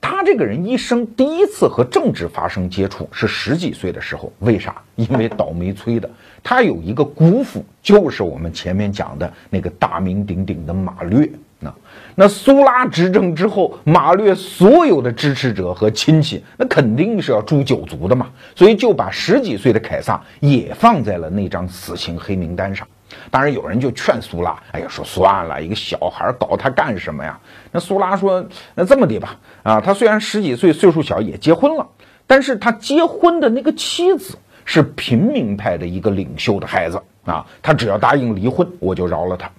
[0.00, 4.74] 他这个人一生第一次和政治发生接触是十几岁的时候，为啥？
[4.96, 6.08] 因为倒霉催的。
[6.42, 11.28] 他有一个姑父，就是我们前面讲的那个大名鼎鼎的马略。
[11.60, 11.74] 那
[12.14, 18.28] 那苏拉执政之后，马略所有的支持者和亲戚，那肯定是要诛九族的嘛。
[18.54, 22.86] 所以就把十几岁的凯撒也放在了那张死刑黑名单上。
[23.30, 27.38] 当然，有人就劝苏拉，哎呀，说算了，一个小孩搞他干什么呀？
[27.72, 28.44] 那苏拉说，
[28.74, 31.86] 那这么的吧，啊，他虽然十几岁，岁数小，也结婚了，
[32.26, 39.50] 但是他结婚的那个妻子是平民派的一个领袖的孩子啊，他只要答应离婚，我就饶了他。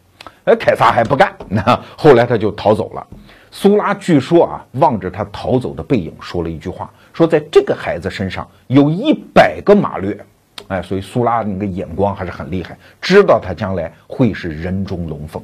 [0.46, 1.62] 哎，凯撒还不干，那
[1.98, 3.06] 后来他就逃走了。
[3.52, 10.16] 苏拉据说啊，望着他逃走的背影，说了一句话，说在这个孩子身上有一百个马略。
[10.70, 15.44] 哎，所以苏拉那个眼光还是很厉害，知道他将来会是人中龙凤。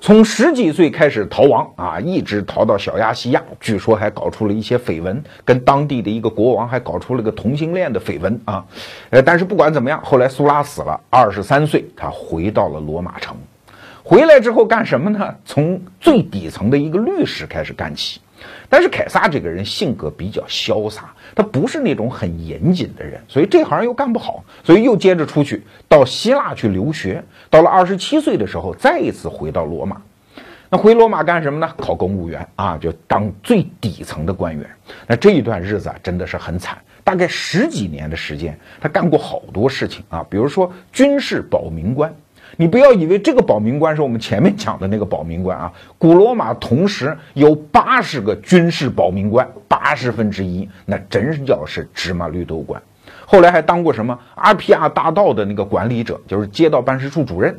[0.00, 8.64] 从十几岁开始逃亡啊，一直逃到小亚细亚，据说还搞出了一些绯闻，跟当地的一个国王还搞出了个同性恋的绯闻啊。
[9.10, 13.36] 呃，但是不管怎么样，后来苏拉死了，二十三岁，他回到了罗马城。
[14.04, 15.34] 回来之后干什么呢？
[15.44, 18.20] 从最底层的一个律师开始干起。
[18.68, 27.22] 但是凯撒这个人性格比较潇洒，他不是那种很严谨的人，所以这行又干不好，所以又接着出去到希腊去留学。
[27.50, 30.00] 到了二十七岁的时候，再一次回到罗马。
[30.70, 31.72] 那回罗马干什么呢？
[31.78, 34.68] 考公务员啊，就当最底层的官员。
[35.06, 42.14] 那这一段日子啊，真的是很惨，大概十几年的时间，他干过好多事情啊，比如说军事保民官。
[42.60, 52.82] 你不要以为这个保民官是我们前面讲的那个保民官啊，古罗马同时有八十个军事保民官，八十分之一，那真叫是芝麻绿豆官。
[53.24, 57.56] 后来还当过什么阿皮亚大道的那个管理者，就是街道办事处主任。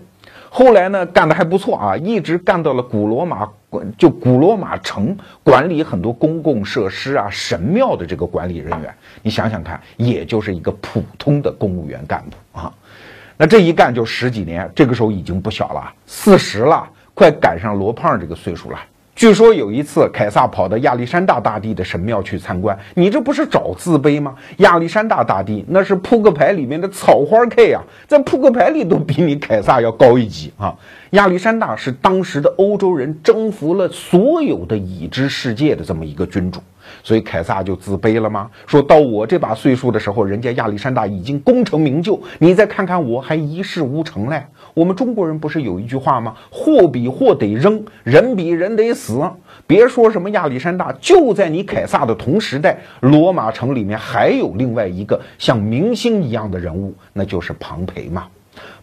[0.50, 8.94] 后来呢，干得还不错啊，一直干到了古罗马管，就古罗马城管理很多公共设施啊、神庙的这个管理人员。
[9.22, 12.74] 你想想看，也就是一个普通的公务员干部啊。
[13.42, 18.78] 那这一干就十几年，这个时候已经不小了，四十了，快赶上罗胖这个岁数了。
[19.16, 24.36] 据说有一次，凯撒跑到亚历山大大帝的神庙去参观，你这不是找自卑吗？
[24.58, 30.76] 亚历山大大帝那是扑克牌里面的草花 K 啊，在扑克牌里都比你凯撒要高一级啊。
[31.12, 36.62] 亚历山大是当时的欧洲人征服了所有的已知世界的这么一个君主。
[37.04, 38.50] 所以凯撒就自卑了吗？
[38.68, 44.44] 说到我这把岁数的时候，人家亚历山大已经功成名就，你再看看我还一事无成嘞。
[44.74, 46.36] 我们中国人不是有一句话吗？
[46.50, 49.20] 货比货得扔，人比人得死。
[49.68, 58.28] 别说什么亚历山大，就在你凯撒的同时代，罗马城里面还有另外一个像明星一样的人物，那就是庞培嘛。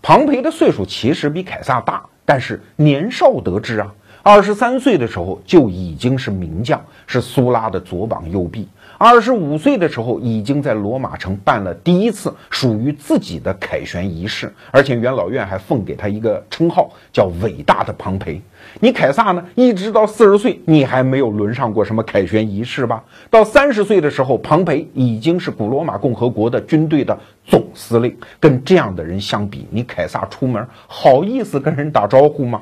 [0.01, 3.93] 庞培的岁数其实比凯撒大，但是年少得志啊。
[4.29, 8.67] 二十三岁的时候就已经是名将，是苏拉的左膀右臂。
[8.99, 18.43] 二十五岁的时候，已经在罗马城办了第一次属于自己的凯旋仪式，而且元老院还奉给他一个称号，叫“伟大的庞培”。
[18.83, 23.05] 你凯撒呢，一直到四十岁，你还没有轮上过什么凯旋仪式吧？
[23.31, 28.13] 到三十岁的时候，庞培已经是古罗马共和国的军队的总司令。
[28.41, 32.61] 跟这样的人相比，你凯撒出门好意思跟人打招呼吗？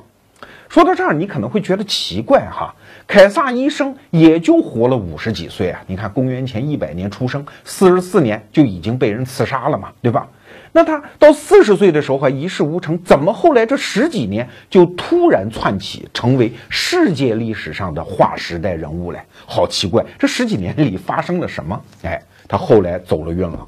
[0.74, 2.74] 说到这儿，你可能会觉得奇怪哈，
[3.06, 5.80] 凯撒一生也就活了五十几岁啊！
[5.86, 10.26] 你看，公元前一百年出生，四十四年就已经被人刺杀了嘛，对吧？
[10.72, 19.20] 那他到四十岁的时候还一事无成，怎么后来这十几年就突然窜起，成为世界历史上的划时代人物嘞？
[19.46, 21.80] 好奇怪，这十几年里发生了什么？
[22.02, 23.64] 哎，他后来走了运了，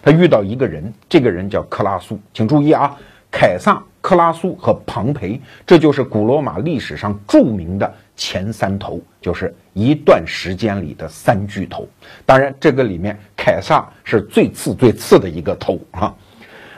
[0.00, 2.96] 他遇到一个人，这个人叫克拉苏，请注意啊，
[3.34, 3.82] 凯撒。
[4.00, 11.88] 克拉苏和庞培，这就是古罗马历史上著名的前三头，就是一段时间里的三巨头。
[12.26, 16.14] 当然，这个里面凯撒是最次最次的一个头啊。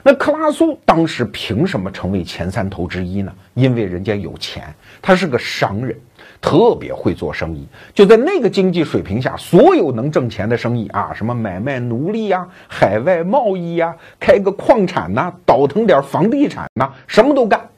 [0.05, 3.35] 那克拉苏当时凭什么成为前三头之一呢？
[3.55, 5.99] 因为人家有钱，他是个商人。
[6.47, 17.69] 特别会做生意，就在那个经济水平下，所有能挣钱的生意啊，什么买卖奴隶呀、海外贸易呀、开个矿产呐、倒腾点房地产呐，什么都干。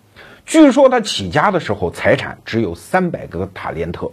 [0.44, 4.11] 据说他起家的时候财产只有三百个塔连特，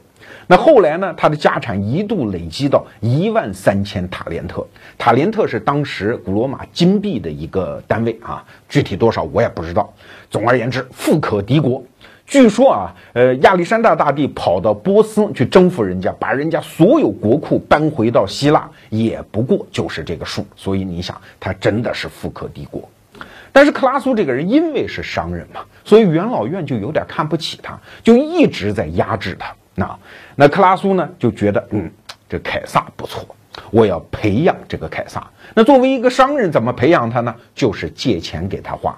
[0.48, 4.66] 那后来呢，他的家产一度累积到一万三千塔连特。
[4.98, 9.94] 塔连特是当时古罗马金币的一个单位啊，具体多少我也不知道。
[10.30, 11.84] 总而言之，富可敌国。
[12.26, 20.46] 据说啊，呃，亚历山大大帝跑到波斯去征服人家，把人家所有国库搬回到希腊，也不过就是这个数。
[20.56, 22.90] 所以你想，他真的是富可敌国。
[23.52, 29.54] 但是克拉苏这个人因为是商人嘛，所以元老院就有点看不起他，就一直在压制他。
[29.76, 29.98] 那
[30.36, 31.90] 那克拉苏呢，就觉得嗯，
[32.28, 33.24] 这凯撒不错，
[33.70, 35.26] 我要培养这个凯撒。
[35.54, 37.34] 那作为一个商人，怎么培养他呢？
[37.54, 38.98] 就是借钱给他花。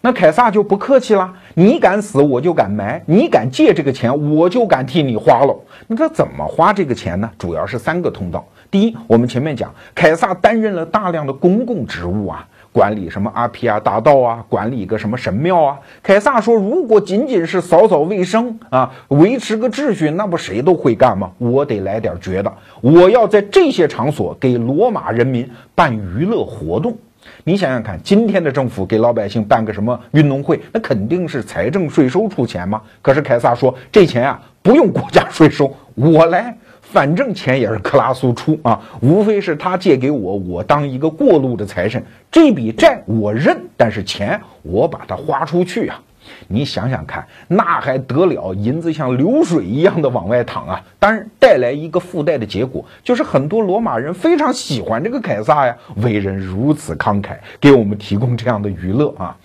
[0.00, 5.56] 那凯撒就不客气了，你敢死我就敢埋，你敢借这个钱我就敢替你花了。
[5.88, 7.28] 那他怎么花这个钱呢？
[7.36, 8.46] 主要是三个通道。
[8.70, 15.78] 第一，我们前面讲，凯撒担任了大量的公共职务啊，管理什么阿皮亚大道啊，管理一个什么神庙啊。
[16.00, 21.32] 凯撒说，如果仅仅是扫扫卫生啊，维持个秩序，那不谁都会干吗？
[21.38, 26.96] 我得来点绝的，我要在这些场所给罗马人民办娱乐活动。
[27.44, 32.80] 你想想看，今天的政府给老百姓办个什么运动会，那肯定是财政税收出钱嘛。
[33.00, 46.00] 可是凯撒说，这钱啊不用国家税收，我来， 反正钱也是克拉苏出啊， 无非是他借给我，我当一个过路的财神，这笔债我认，但是钱我把它花出去啊。
[46.48, 48.54] 你想想看，那还得了？
[48.54, 50.82] 银子像流水一样的往外淌啊！
[50.98, 59.36] 当然，带来一个附带的结果，就是很多罗马人非常喜欢这个凯撒呀，为人如此慷慨，给我们提供这样的娱乐啊。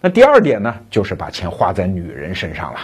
[0.00, 2.80] 那第二点呢，就是把钱花在女人身上了。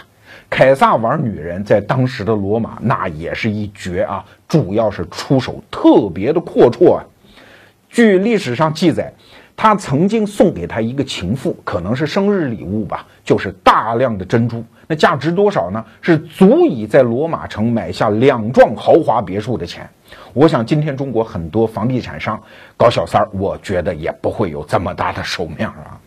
[0.50, 7.04] 凯撒玩女人，在当时的罗马那也是一绝啊，主要是出手特别的阔绰啊。
[7.88, 9.12] 据历史上记载。
[9.56, 14.64] 他曾经送给他一个情妇，可能是生日礼物吧，就是大量的珍珠。
[14.88, 15.84] 那价值多少呢？
[16.00, 19.88] 是足以在罗马城买下两幢豪华别墅的钱。
[20.32, 22.40] 我想今天中国很多房地产商
[22.76, 25.98] 搞小三儿，我觉得也不会有这么大的手面啊。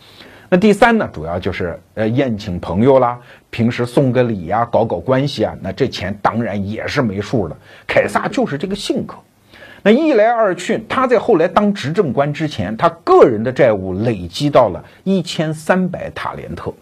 [0.49, 3.17] 那第三呢，主要就是呃宴请朋友啦，
[3.49, 5.55] 平时送个礼呀，搞搞关系啊。
[5.61, 7.57] 那这钱当然也是没数的。
[7.87, 9.15] 凯撒就是这个性格。
[9.85, 16.73] 那一来二去，他在后来当执政官之前，他个人的债务累积到了一千三百塔连特。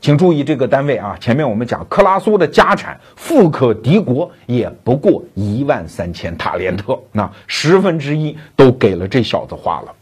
[0.00, 9.94] 请注意这个单位啊，前面我们讲克拉苏的家产富可敌国，也不过一万三千塔连特，那十分之一都给了这小子花了。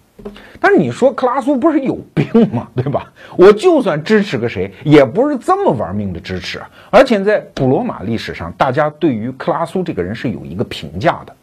[0.60, 2.68] 但是你说克拉苏不是有病吗？
[2.76, 3.12] 对吧？
[3.36, 6.62] 我就算支持个谁，也不是这么玩命的支持。
[6.90, 11.34] 而且在古罗马历史上，大家对于克拉苏这个人是有一个评价的，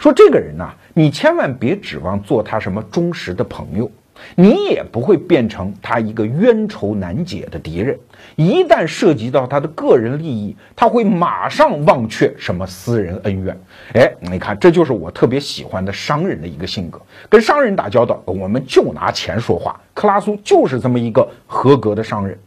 [0.00, 3.88] 说这个人呐，你千万别指望做他什么忠实的朋友。
[4.34, 7.98] 你也不会变成他一个冤仇难解的敌人。
[8.36, 13.58] 一旦涉及到他的个人利益，他会马上忘却什么私人恩怨。
[13.94, 17.00] 哎，你看，这就是我特别喜欢的商人的一个性格。
[17.28, 19.78] 跟商人打交道，我们就拿钱说话。
[19.94, 22.38] 克拉苏就是这么一个合格的商人。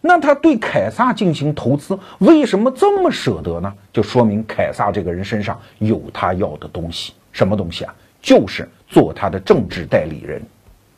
[0.00, 3.72] 那他对凯撒进行投资，为什么这么舍得呢？
[3.92, 7.12] 就说明凯撒这个人身上有他要的东西。
[7.32, 7.94] 什么东西啊？
[8.20, 10.42] 就是做他的政治代理人。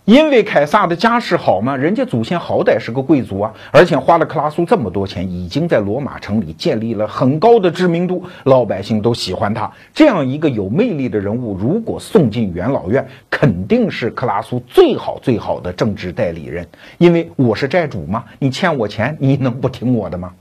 [0.05, 9.70] 因为凯撒的家世好嘛，人家祖先好歹是个贵族啊，而且花了克拉苏这么多钱，已经在罗马城里建立了很高的知名度，老百姓都喜欢他。
[9.94, 16.66] 这样一个有魅力的人物，如果送进元老院，肯定是克拉苏最好最好的政治代理人。
[16.98, 20.32] 因为我是债主嘛，你欠我钱，你能不听我的吗？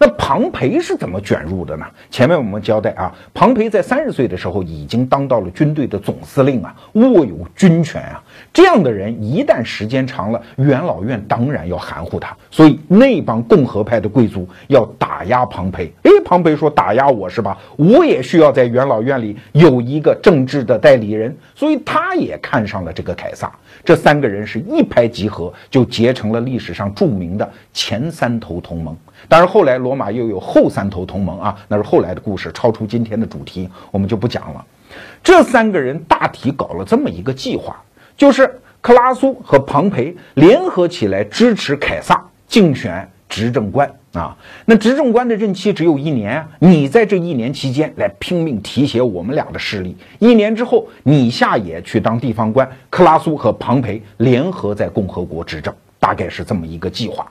[0.00, 1.84] 那庞培是怎么卷入的呢？
[2.08, 8.22] 前面我们交代啊，庞培在三十岁的时候已经当到了军队的总司令啊，握有军权啊。
[8.52, 12.36] 这样的人一旦时间长了，元老院当然要含糊他。
[12.48, 15.92] 所以那帮共和派的贵族要打压庞培。
[16.04, 17.58] 哎，庞培说打压我是吧？
[17.76, 23.50] 我也需要在元老院里有一个政治的代理人，所以他也看上了这个凯撒。
[23.84, 28.96] 这三个人是一拍即合，就结成了历史上著名的前三头同盟。
[29.28, 34.64] 当然，后来罗马又有后三头同盟啊，那是后来的故事，超出今天的主题，我们就不讲了。
[35.22, 37.82] 这三个人大体搞了这么一个计划，
[38.16, 44.36] 就是克拉苏和庞培联合起来支持凯撒竞选执政官啊。
[44.64, 57.26] 那执政官的任期只有一年啊，你在这一年期间来拼命提携我们俩的势力，一年之后你下野去当地方官，克拉苏和庞培联合在共和国执政，大概是这么一个计划。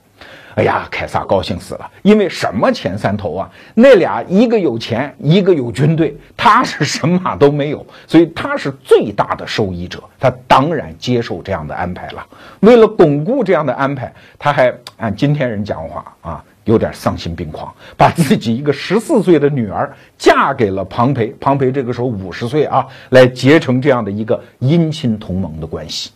[0.56, 3.48] 哎呀，凯撒高兴死了，因为什么前三头啊？
[3.76, 12.26] 那俩一个有钱，一个有军队，他是什么都没有，所以他是最大的受益者，他当然接受这样的安排了。
[12.62, 26.12] 为了巩固这样的安排，他还按今天人讲话啊，有点丧心病狂，把自己一个十四岁的女儿嫁给了庞培，庞培这个时候五十岁啊，来结成这样的一个姻亲同盟的关系。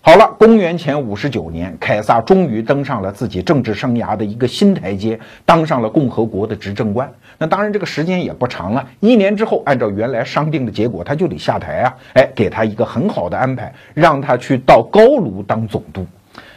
[0.00, 7.12] 好了，公元前五十九年，凯撒终于登上了自己政治生涯的一个新台阶，当上了共和国的执政官。
[7.36, 11.94] 那当然，这个时间也不长了，一年之后，按照原来商定的结果，他就得下台啊！
[12.14, 16.06] 哎，给他一个很好的安排，让他去到高卢当总督。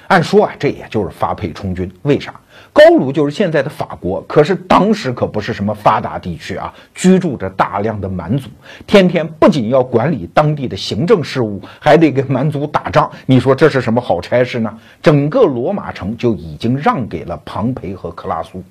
[0.07, 1.91] 按说啊，这也就是发配充军。
[2.03, 2.33] 为啥？
[2.73, 8.49] 高卢就是现在的法国，可是当时可不是什么发达地区啊，居住着大量的蛮族，
[8.87, 13.11] 天天不仅要管理当地的行政事务，还得给蛮族打仗。
[13.25, 14.73] 你说这是什么好差事呢？
[15.01, 18.63] 整个罗马城就已经让给了庞培和克拉苏。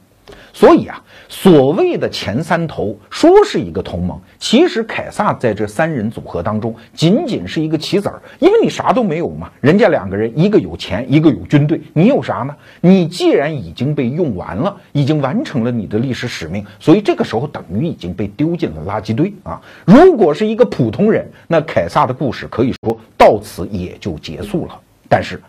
[0.52, 9.50] 所以啊，所谓的前三头说是一个同盟，其实凯撒在这三人组合当中仅仅是一个棋子儿，因为你啥都没有嘛。
[9.60, 12.54] 人家两个人，一个有钱，一个有军队，你有啥呢？
[12.80, 19.60] 你既然已经被用完了，已经完成了你的历史使命，所以这个时候等于已经被丢进了垃圾堆啊。
[19.84, 24.78] 如果是一个普通人，那凯撒的故事可以说到此也就结束了。
[25.08, 25.40] 但是。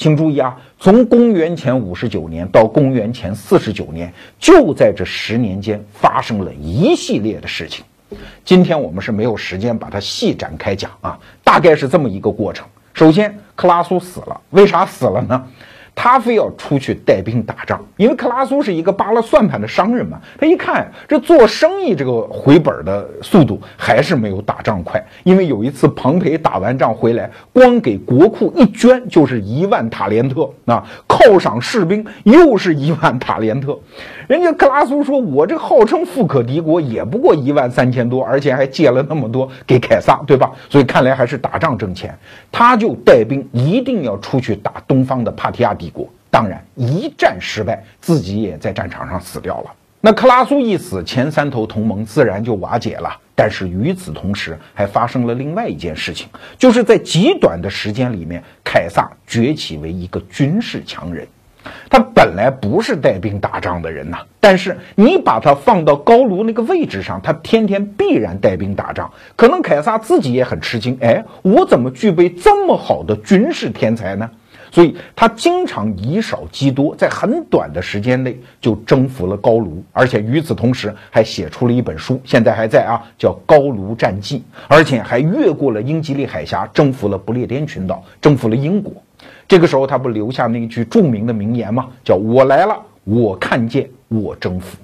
[0.00, 7.84] 请注意啊，从公元前五十九年到公元前四十九年，就在这十年间发生了一系列的事情。
[8.42, 12.66] 今天我们是没有时间把它细展开讲啊，大概是这么一个过程。
[12.94, 15.44] 首先，克拉苏死了，为啥死了呢？
[16.02, 20.18] 他非要出去带兵打仗，因为克拉苏是一个扒了算盘的商人嘛。
[20.38, 24.98] 他一看这做生意这个回本的速度还是没有打仗快。
[25.24, 33.78] 因为有一次庞培打完仗回来，光给国库一捐就是一万塔连特啊，犒赏士兵又是一万塔连特。
[34.30, 40.48] 人家克拉苏说：“我这号称富可敌国，也不过一万三千多，而且还借了那么多给凯撒，对吧？
[40.68, 42.16] 所以看来还是打仗挣钱。
[42.52, 49.70] 他就带兵一定要出去打东方的帕提亚帝。”国当然一战失败，自己也在战场上死掉了。
[50.00, 53.10] 那克拉苏一死，前三头同盟自然就瓦解了。
[53.34, 61.26] 但是与此同时，还发生了另外一件事情，就是在极短的时间里面，凯撒崛起为一个军事强人。
[61.88, 69.12] 他本来不是带兵打仗的人呐，但是你把他放到高卢那个位置上，他天天必然带兵打仗。
[69.36, 74.30] 可能凯撒自己也很吃惊，哎，我怎么具备这么好的军事天才呢？
[74.72, 84.38] 所以他经常以少击多，在很短的时间内就征服了高卢，而且与此同时还写出了一本书，现在还在啊，叫《高卢战记》，
[84.68, 88.92] 而且还越过了英吉利海峡，征服了不列颠群岛，征服了英国。
[89.50, 91.88] 这个时候他不留下那句著名的名言吗？
[92.04, 94.78] 叫我来了，我看见，我征服。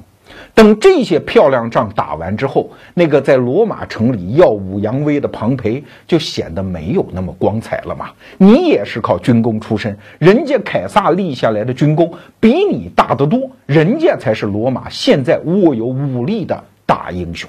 [0.54, 8.10] 等这些漂亮仗打完之后，那个在罗马城里耀武扬威的庞培就显得没有那么光彩了嘛。
[8.38, 17.48] 你也是靠军功出身，人家凯撒立下来的军功比你大得多，人家才是罗马现在握有武力的大英雄。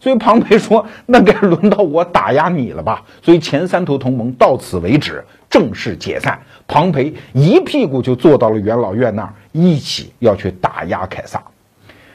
[0.00, 6.38] 所以庞培说：“那该轮到我打压你了吧？”所以前三头同盟到此为止，正式解散。
[6.66, 11.42] 庞培一屁股就坐到了元老院那儿，一起要去打压凯撒。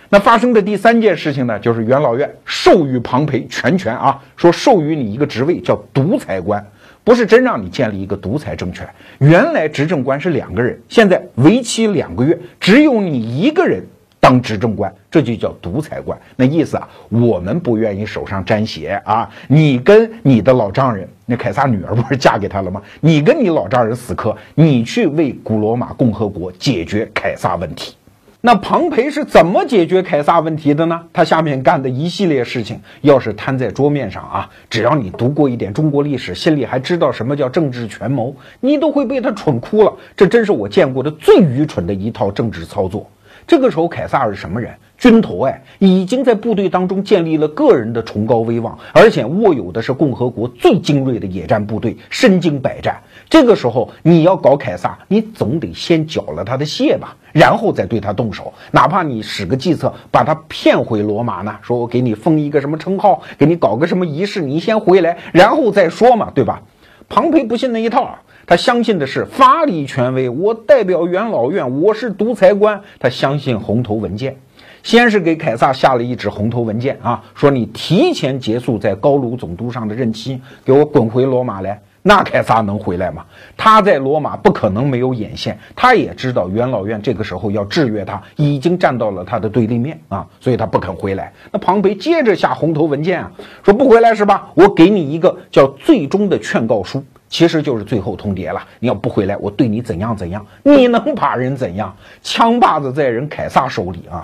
[0.09, 6.63] 那发生的第三件事情呢，就是元老院授予庞培全权啊，说授予你一个职位叫独裁官，
[7.03, 8.87] 不是真让你建立一个独裁政权。
[9.17, 13.83] 原来执政官是两个人，现在为期两个月，只有你一个人
[14.23, 16.17] 当执政官，这就叫独裁官。
[16.37, 22.81] 那意思啊，我们不愿意手上沾血啊，你跟你的老丈人，那凯撒女儿不是嫁给他了吗？
[23.01, 27.95] 你跟你老丈人死磕，你去为古罗马共和国解决凯撒问题。
[28.39, 31.01] 那庞培是怎么解决凯撒问题的呢？
[31.11, 39.93] 他下面干的一系列事情，要是摊在桌面上啊，只要你读过一点中国历史，心里还知道什么叫政治权谋，你都会被他蠢哭了。
[40.15, 43.05] 这真是我见过的最愚蠢的一套政治操作。
[43.45, 44.73] 这个时候，凯撒是什么人？
[44.97, 53.01] 军头哎，已经在部队当中建立了个人的崇高威望，而且握有的是共和国最精锐的野战部队，身经百战。
[53.29, 58.53] 这个时候，你要搞凯撒，你总得先缴了他的械吧，然后再对他动手。
[58.71, 66.61] 哪怕你使个计策把他骗回罗马呢，说我给你封一个什么称号，给你搞个什么仪式，你先回来，然后再说嘛，对吧？
[67.09, 68.03] 庞培不信那一套。
[68.03, 72.81] 啊他相信的是法理权威，我代表元老院，我是独裁官。
[72.99, 74.37] 他相信红头文件，
[74.83, 81.81] 先是给凯撒下了一纸红头文件啊，说你提前结束在高卢总督上的任期，给我滚回罗马来。
[82.05, 83.25] 那凯撒能回来吗？
[83.55, 91.31] 他在罗马不可能没有眼线，他也知道元老院这个时候要制约他，已经站到了他的对立面啊，所以他不肯回来。
[91.53, 93.31] 那庞培接着下红头文件啊，
[93.63, 94.51] 说不回来是吧？
[94.53, 97.05] 我给你一个叫最终的劝告书。
[97.33, 98.63] 其实就是最后通牒了。
[98.77, 100.45] 你要不回来，我对你怎样怎样？
[100.61, 101.97] 你能把人怎样？
[102.21, 104.23] 枪把子在人凯撒手里啊！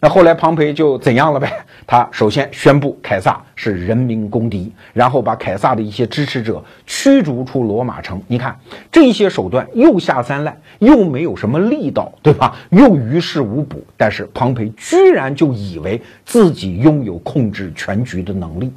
[0.00, 1.52] 那后来庞培就怎样了呗？
[1.86, 8.22] 他首先宣布凯撒是人民公敌，然后把凯撒的一些支持者驱逐出罗马城。
[8.26, 8.58] 你看
[8.90, 12.56] 这些手段又下三滥，又没有什么力道，对吧？
[12.70, 13.84] 又于事无补。
[13.98, 18.72] 但是庞培居然就以为自己拥有控制全局的能力。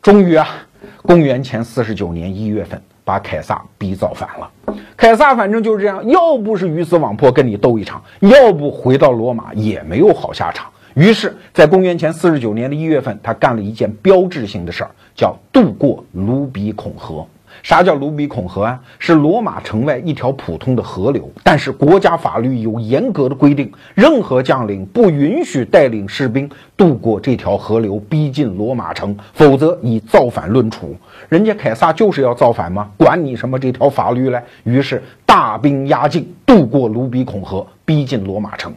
[0.00, 0.65] 终于啊！
[1.02, 4.50] 公元前四十九年一月份，把凯撒逼造反了。
[4.96, 10.70] 凯撒反正就是这样，要不是鱼死网破跟你斗一场，要不回到罗马也没有好下场。
[10.94, 17.26] 于是，在公元前四十九年的一月份，他干了一件标志性的事儿，叫渡过卢比孔河。
[17.62, 18.80] 啥叫卢比孔河啊？
[18.98, 30.94] 是罗马城外一条普通的河流，但是国家法律有严格的规定，任何将领不允许带领士兵渡过这条河流，逼近罗马城，否则以造反论处。
[31.28, 32.90] 人家凯撒就是要造反吗？
[32.96, 34.42] 管你什么这条法律嘞？
[34.64, 38.72] 于是大兵压境，渡过卢比孔河，逼近罗马城。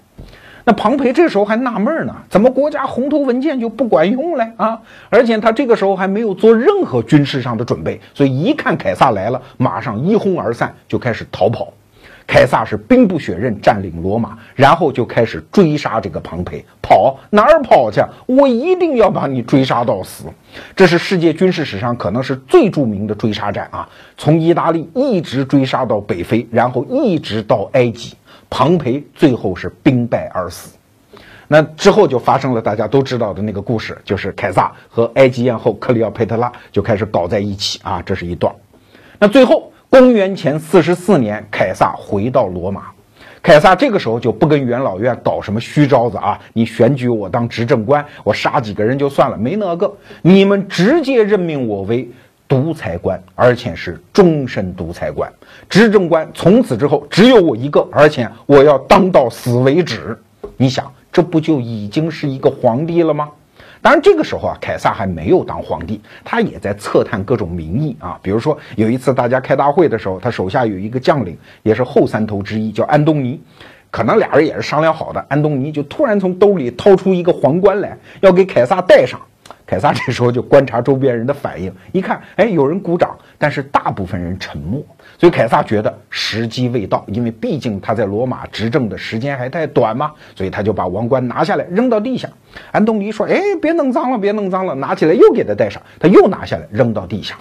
[0.69, 4.79] 那庞培这时候还纳闷呢，怎么国家红头文件就不管用嘞啊？
[5.09, 11.73] 而且他这个时候还没有做任何军事上的准备，所以一看凯撒来了，马上一哄而散，就开始逃跑。
[12.27, 16.63] 凯撒是兵不血刃占领罗马，然后就开始追杀这个庞培。
[16.83, 17.99] 跑哪儿跑去？
[18.27, 20.25] 我一定要把你追杀到死。
[20.75, 23.89] 这是世界军事史上可能是最著名的追杀战啊！
[24.17, 28.13] 从意大利一直追杀到北非，然后一直到埃及。
[28.49, 30.75] 庞培最后是兵败而死，
[31.47, 38.53] 那之后就发生了大家都知道的那个故事，就是凯撒和埃及艳后克里奥佩特拉就开始搞在一起啊，这是一段。
[39.19, 42.85] 那最后，公元前四十四年，凯撒回到罗马，
[43.41, 52.09] 凯撒这个时候就不跟元老院搞什么虚招子啊，你选举我当执政官，我杀几个人就算了，没那个，你们直接任命我为。
[52.49, 55.31] 独裁官，而且是终身独裁官，
[55.69, 60.19] 执政官从此之后只有我一个，而且我要当到死为止。
[60.57, 61.21] 你想，这。
[61.21, 63.29] 不就已经是一个皇帝了吗？
[63.83, 68.19] 当然，这个时候啊，凯撒还没有当皇帝，他也在测探各种民意啊。
[68.23, 73.39] 比如说，有一次大家开大会的时候，他手下有一个将领，也是后三头之一，叫安东尼。
[73.91, 79.19] 可能俩人也是商量好的，安东尼就突然从兜里掏出一个皇冠来，要给凯撒戴上。
[79.69, 84.83] 凯撒这时候就观察周边人的反应，一看，哎，有人鼓掌，但是大部分人沉默。
[85.19, 92.27] 所以凯撒觉得时机未到，因为毕竟他在罗马执政的时间还太短嘛，所以他就把王冠拿下来扔到地下。
[92.71, 97.35] 安东尼说：“哎，别弄脏了，别弄脏了。”拿起来又给他戴上，他又拿下来扔到地下。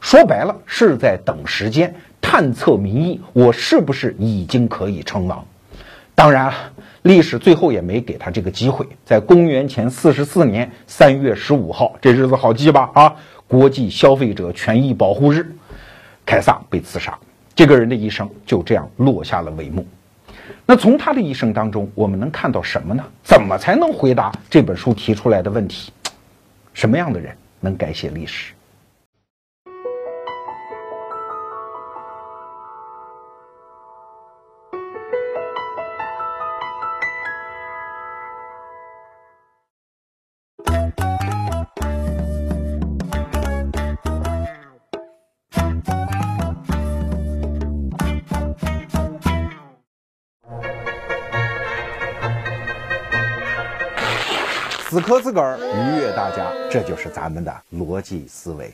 [0.00, 5.44] 说白了，是在等时间，探测民意，我是不是已经可以称王？
[6.14, 6.52] 当然。
[7.02, 8.86] 历史最后也没给他这个机会。
[9.04, 12.88] 在公元前四十四年三月十五号，这日子好记吧？
[12.94, 13.12] 啊，
[13.48, 15.44] 国际消费者权益保护日，
[16.24, 17.18] 凯撒被刺杀，
[17.56, 19.84] 这个人的一生就这样落下了帷幕。
[20.64, 23.02] 那从他的一生当中，我们能看到什么呢？
[23.24, 25.92] 怎么才能回答这本书提出来的问题？
[26.72, 28.52] 什么样的人能改写历史？
[54.92, 58.70] 死磕自个儿，愉悦大家，这就是咱们的逻辑思维。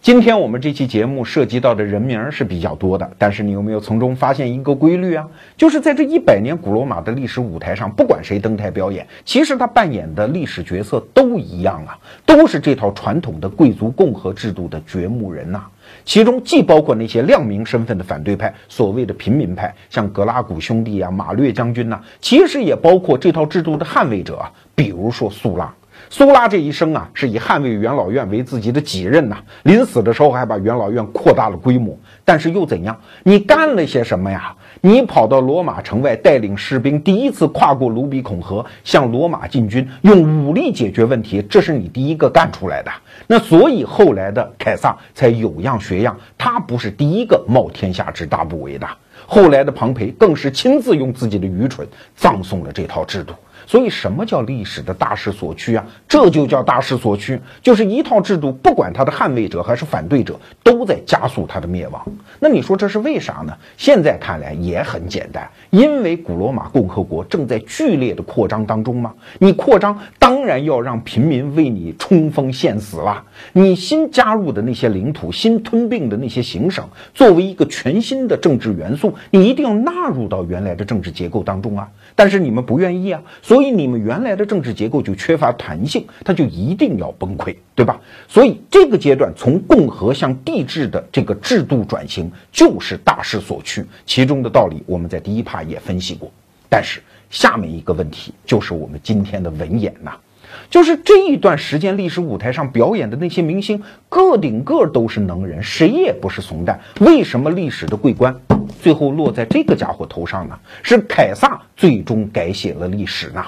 [0.00, 5.28] 今天我们这期节目涉及到的人名是比较多的，但是你有没有从中发现一个规律啊？
[5.56, 15.64] 就是在这一百年古罗马的历史舞台上，不管谁登台表演，其实他扮演的历史角色都一样啊，都是这套传统的贵族共和制度的掘墓人呐。
[16.04, 25.74] 其中既包括那些亮明身份的反对派，所谓的平民派，像格拉古兄弟啊、马略将军呐，其实也包括这套制度的捍卫者啊，比如说苏拉。
[26.16, 29.36] 苏拉这一生啊，是以捍卫元老院为自己的己任呐。
[29.64, 32.96] 临死的时候还把元老院扩大了规模，但是又怎样？
[33.24, 34.54] 你干了些什么呀？
[34.80, 42.92] 你跑到罗马城外，带领士兵第一次跨过卢比孔河，向罗马进军，用武力解决问题，这是你第一个干出来的。
[43.26, 48.86] 那所以后来的凯撒才有样学样，他不是第一个冒天下之大不韪的。
[49.26, 51.84] 后来的庞培更是亲自用自己的愚蠢
[52.14, 53.34] 葬送了这套制度。
[53.66, 55.84] 所以，什么叫历史的大势所趋啊？
[56.08, 62.02] 这就叫大势所趋，就是一套制度，不管它的捍卫者还是反对者，都在加速它的灭亡。
[62.40, 63.56] 那你说这是为啥呢？
[63.76, 69.12] 现在看来也很简单，因为古罗马共和国正在剧烈的扩张当中嘛。
[69.38, 73.24] 你扩张，当然要让平民为你冲锋陷死了。
[73.52, 81.88] 你新加入的那些领土，新吞并的那些行省，作为一个全新的政治元素，你一定要纳入到原来的政治结构当中啊。
[82.16, 88.00] 但是你们不愿意啊，所以你们原来的政治结构就缺乏弹性，它就一定要崩溃，对吧？
[88.28, 96.30] 所以这个阶段从共和向帝制的这个制度转型就是大势所趋，其中的道理我们在第一趴也分析过。
[96.68, 97.00] 但是
[97.30, 100.12] 下面一个问题就是我们今天的文演呐。
[100.70, 106.80] 就是这一段时间历史舞台上表演的那些明星，个顶个都是能人，谁也不是怂蛋。
[107.00, 108.34] 为什么历史的桂冠
[108.80, 110.58] 最后落在这个家伙头上呢？
[110.82, 113.44] 是凯撒最终改写了历史呢？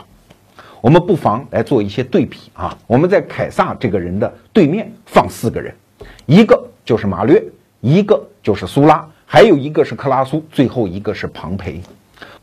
[0.81, 2.77] 我们不妨来做一些对比啊。
[2.87, 5.75] 我们在凯撒这个人的对面放四个人，
[6.27, 7.43] 一个就是马略，
[7.81, 11.81] 一个就是苏拉，还有一个是克拉苏，最后一个是庞培。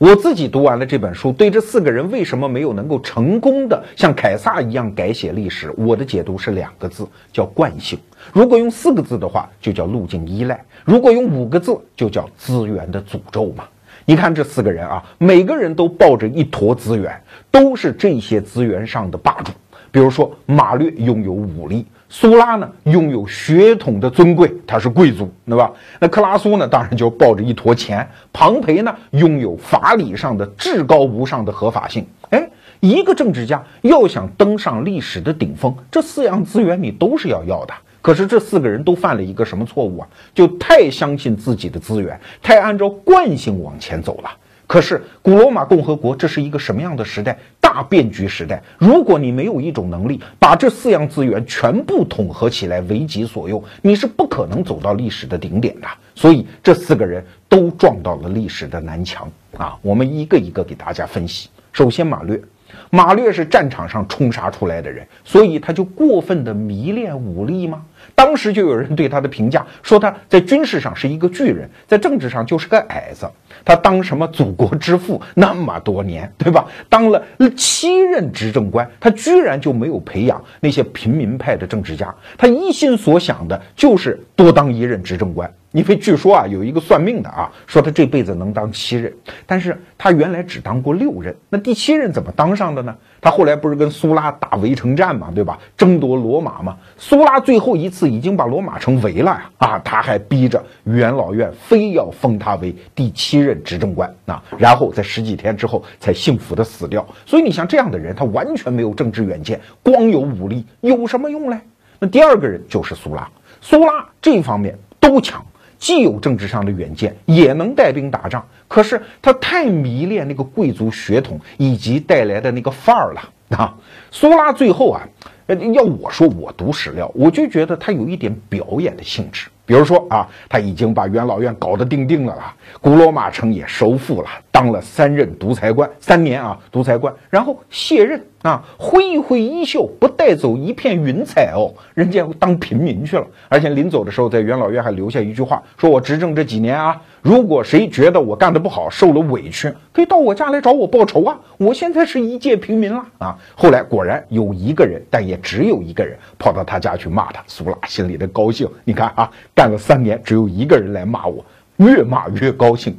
[0.03, 7.97] 我自己读完了这本书，对这四个人为什么没有能够成功的像凯撒一样改写历史，我的解读是两个字，叫惯性。
[8.33, 13.63] 如果用四个字的话，就叫路径依赖；如果用五个字，就叫资源的诅咒嘛。
[14.03, 17.17] 你看这四个人啊，每个人都抱着一坨资源，
[17.49, 19.53] 都是这些资源上的霸主。
[19.89, 21.85] 比如说，马略拥有武力。
[22.16, 25.72] 苏拉呢，拥有血统的尊贵，他是贵族，对吧？
[25.99, 28.07] 那克拉苏呢，当然就抱着一坨钱。
[28.32, 32.05] 庞培呢，拥有法理上的至高无上的合法性。
[32.30, 32.47] 哎，
[32.82, 37.74] 一个政治家要想登上历史的顶峰，这四样资源你都是要要的。
[37.99, 40.07] 可是这四个人都犯了一个什么错误啊？
[40.36, 44.30] 就太相信自己的资源，太按照惯性往前走了。
[44.74, 47.38] 可是古罗马共和国这是一个什么样的时代？
[47.61, 48.59] 大变局时代。
[48.80, 55.88] 如果你没有一种能力，把这四样资源全部统合起来为己所用，你是不可能走到历史的顶点的。
[56.15, 59.78] 所以这四个人都撞到了历史的南墙啊！
[59.84, 61.49] 我们一个一个给大家分析。
[61.71, 62.41] 首先，马略。
[62.89, 67.84] 马略是战场上冲杀出来的人，所以他就过分的迷恋武力吗？
[68.16, 73.30] 当时就有人对他的评价说他在军事上是一个巨人，在政治上就是个矮子。
[73.66, 76.66] 他当什么祖国之父那么多年，对吧？
[76.89, 77.24] 当了
[77.55, 82.14] 七任执政官，他居然就没有培养那些平民派的政治家。
[82.38, 85.51] 他一心所想的就是多当一任执政官。
[85.74, 89.11] 因为据说啊，有一个算命的啊，说他这辈子能当七任，
[89.47, 92.95] 但是他原来只当过六任，那第七任怎么当上的呢？
[93.19, 95.57] 他后来不是跟苏拉打围城战嘛，对吧？
[95.76, 107.03] 争夺罗马嘛，苏拉最后一次已经把罗马城围了呀，啊，他还逼着元老院非要封他为第七任执政官啊，然后在十几天之后才幸福的死掉。
[107.26, 111.59] 所以你像这样的人，他完全没有政治远见，光有武力有什么用嘞？
[111.97, 113.28] 那第二个人就是苏拉，
[113.59, 115.43] 苏拉这方面都强。
[115.84, 123.75] 既有政治上的远见，也能带兵打仗，可是他太迷恋那个贵族血统以及带来的那个范儿了啊！
[124.09, 125.05] 苏拉最后啊，
[125.47, 129.47] 要我说，我读史料，我就觉得他有一点表演的性质。
[129.65, 147.01] 比如说啊，他已经把元老院搞得定定了啦，古罗马城也收复了，当了三任独裁官，三年啊，独裁官，然后卸任啊，挥一挥衣袖，不带走一片云彩哦，人家当平民去了，而且临走的时候，在元老院还留下一句话，说我执政这几年啊。
[147.24, 151.39] 如果谁觉得我干的不好，受了委屈，可以到我家来找我报仇啊！
[151.57, 153.38] 我现在是一介平民了啊！
[153.55, 157.41] 后来果然有一个人，但也只有一个人跑到他家去骂他。
[157.47, 161.45] 苏拉心里的高兴，你看啊，干了三年，只有一个人来骂我，
[161.78, 162.93] 越骂越高兴。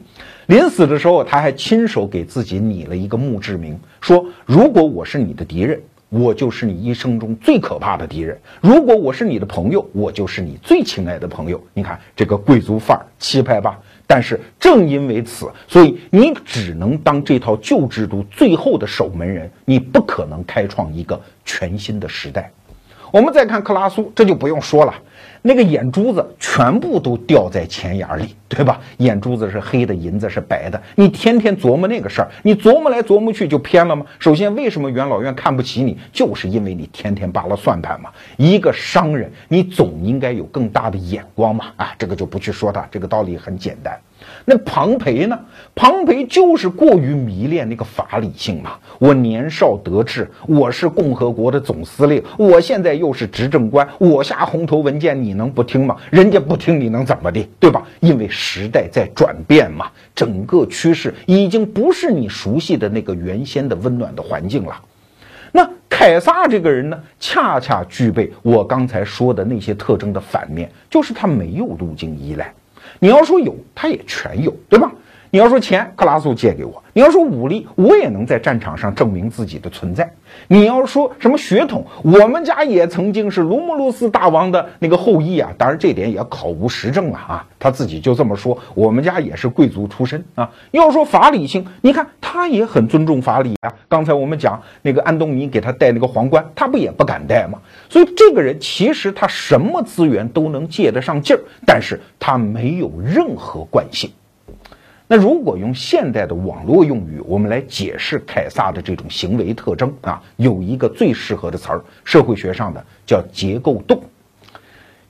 [0.47, 11.63] 临死的时候，他还亲手给自己拟了一个墓志铭，说：如果我是你的敌人，我就是你一生中最可怕的敌人；如果我是你的朋友，我就是你最亲爱的朋友。
[11.75, 13.79] 你看这个贵族范儿，气派吧？
[14.07, 22.51] 但是正因为此，所以你只能当这套旧制度最后的守门人，你不可能开创一个全新的时代。
[23.15, 24.93] 我们再看克拉苏，这就不用说了，
[25.41, 28.81] 那个眼珠子全部都掉在钱眼里，对吧？
[28.97, 30.83] 眼珠子是黑的，银子是白的。
[30.97, 34.05] 你天天琢磨那个事儿，你琢磨来琢磨去就偏了吗？
[34.19, 38.11] 首先，为什么元老院看不起你，就是因为你天天扒拉算盘嘛。
[38.37, 41.67] 一个商人，你总应该有更大的眼光嘛。
[41.77, 43.97] 啊，这个就不去说它，这个道理很简单。
[44.47, 45.39] 那庞培呢？
[45.75, 48.73] 庞培就是过于迷恋那个法理性嘛。
[48.99, 55.97] 我年少得志，我是共和国的总司令，我现在又是执政官，我下红头文件，你能不听吗？
[56.11, 57.43] 人家不听，你能怎么的？
[57.59, 57.83] 对吧？
[58.01, 64.79] 因为时代在转变嘛，整个趋势已经不是你熟悉的那个原先的温暖的环境了。
[65.53, 72.53] 那凯撒这个人呢，恰恰具备我刚才说的那些特征的反面，就是他没有路径依赖。
[73.01, 74.93] 你要说有，他也全有，对吧？
[75.35, 80.09] 你要说钱，克拉苏借给我；你要说武力，我也能在战场上证明自己的存在。
[80.47, 85.51] 你要说什么血统，我们家也曾经是卢姆路斯大王的那个后裔啊。
[85.59, 87.45] 当然，这点也考无实证了啊。
[87.59, 90.49] 他自己就这么说，我们家也是贵族出身啊。
[90.71, 93.75] 要说法理性，你看他也很尊重法理啊。
[93.89, 97.59] 刚才我们讲那个安东尼给他戴那个皇冠，他不也不敢戴吗？
[97.91, 104.09] 所以这个人其实他什么资源都能借得上劲儿，但是他没有任何惯性。
[105.07, 114.03] 那如果用现代的网络用语，我们来解释凯撒的这种行为特征啊，有一个最适合的词儿，社会学上的叫结构洞。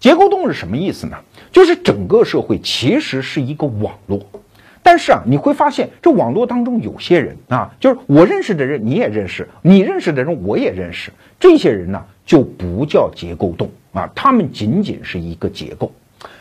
[0.00, 1.16] 结构洞是什么意思呢？
[1.52, 4.20] 就是整个社会其实是一个网络，
[4.82, 15.92] 但是啊，你会发现这网络当中有些人啊，就是我认识的人你也认识，你认识的人我也认识，这些人呢就不叫结构洞啊，他们仅仅是一个结构，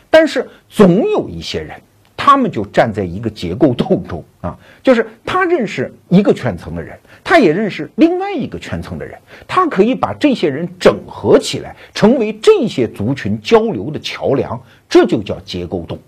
[0.10, 1.80] 但是总有一些人。
[2.26, 14.58] 他们就站在一个结构洞中啊，就是他认识一个圈层的人，他也认识另外一个圈层的人，他可以把这些人整合起来，成为这些族群交流的桥梁，
[14.88, 16.00] 这就叫结构洞。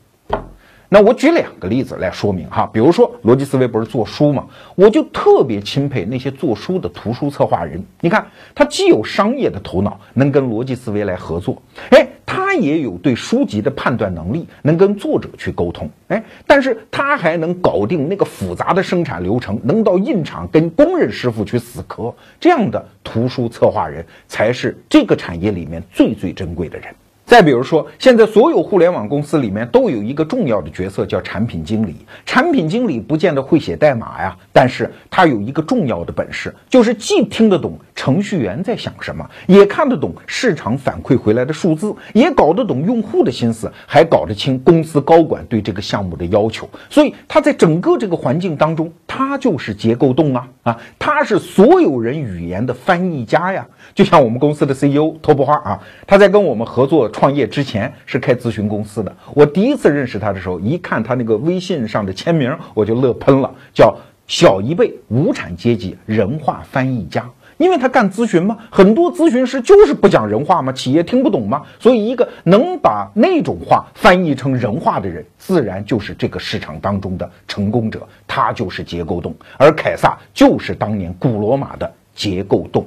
[0.95, 7.83] 那我举两个例子来说明哈，比如说逻辑思维不是做书嘛，我就特别钦佩那些做书的图书策划人。
[7.99, 8.25] 你看，
[8.55, 26.87] 他既有商业的头脑，能跟逻辑思维来合作，哎，他也有对书籍的判断能力，能跟作者去沟通，哎，但是他还能搞定那个复杂的生产流程，能到印厂跟工人师傅去死磕，这样的图书策划人才是这个产业里面最最珍贵的人。
[27.35, 31.93] 再比如说，现在所有互联网公司里面都有一个重要的角色叫产品经理。
[32.25, 46.69] 产品经理不见得会写代码呀，但是他有一个重要的本事，就是既听得懂程序员在想什么，也看得懂市场反馈回来的数字，也搞得懂用户的心思，还搞得清公司高管对这个项目的要求。
[46.89, 53.67] 所以他在整个这个环境当中，他就是结构洞啊啊，他是所有人语言的翻译家呀。
[53.93, 59.11] 就像我们公司的 CEO 托布花啊，他在跟我们合作创创业之前是开咨询公司的。
[59.33, 63.97] 我第一次认识他的时候，一看他那个微信上的签名，我就乐喷了，叫
[64.27, 67.27] “小一辈无产阶级人话翻译家”。
[67.57, 79.33] 因为他干咨询嘛，很多咨询师就是不讲人话嘛，企业听不懂嘛，所以一个能把那种话翻译成人话的人，自然就是这个市场当中的成功者，他就是结构洞。
[79.57, 82.85] 而凯撒就是当年古罗马的结构洞。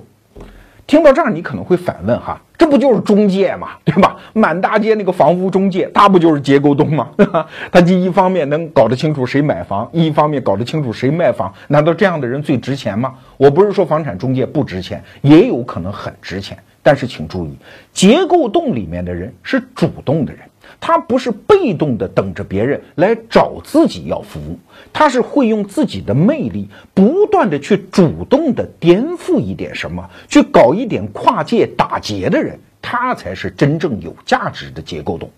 [0.88, 4.16] 听到这儿，你可能会反问哈，这不就是中介嘛， 对吧？
[4.32, 7.10] 满大街那个房屋中介，他不就是结构洞吗？
[7.70, 13.14] 他既一方面能搞得清楚谁买房，一方面搞得清楚谁卖房，难道这样的人最值钱吗？
[13.36, 17.54] 我不是说房产中介不值钱，也有可能很值钱，但是请注意，
[17.92, 20.40] 结构洞里面的人是主动的人。
[20.80, 24.58] 他不是被动的等着别人来找自己要服务，
[24.92, 35.28] 他是会用自己的魅力，不断的去主动的颠覆一点什么，去搞一点跨界打劫的人，他才是真正有价值的结构洞。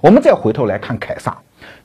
[0.00, 1.36] 我们再回头来看凯撒，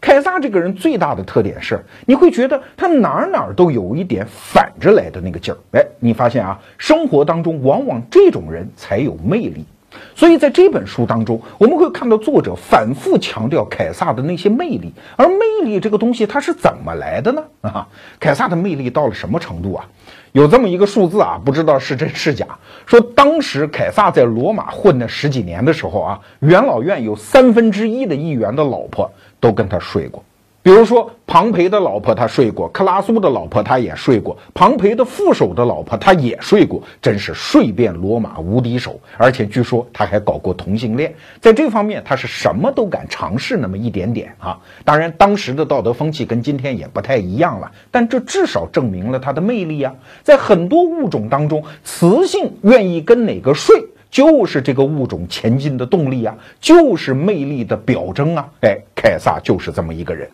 [0.01, 5.57] 凯撒这个人最大的特点是，你会觉得他哪哪都有一点反着来的那个劲儿。
[5.71, 9.65] 哎，你发现啊，生活当中往往这种人才有魅力。
[10.15, 17.43] 所以在这本书当中，我们会看到作者反复强调凯撒的那些魅力，而魅力这个东西它是怎么来的呢？
[17.61, 17.87] 啊，
[18.19, 19.85] 凯撒的魅力到了什么程度啊？
[20.31, 22.47] 有这么一个数字啊，不知道是真是假，
[22.85, 30.23] 说当时凯撒在罗马混了十几年的时候啊，元老院有三分之一的议员的老婆都跟他睡过。
[30.63, 38.97] 比如说，庞培的老婆他睡过，克拉苏的老婆他也睡过，庞培的副手的老婆他也睡过，真是睡遍罗马无敌手。
[39.17, 44.57] 而且据说他还搞过同性恋，在这方面他是什么都敢尝试那么一点点啊。
[44.85, 49.93] 当然，当时的道德风气跟今天也不太一样了，但这至少证明了他的魅力啊。
[50.23, 58.49] 在很多物种当中，雌性愿意跟哪个睡，就是这个物种前进的动力啊，就是魅力的表征啊。
[58.61, 60.25] 哎，凯撒就是这么一个人。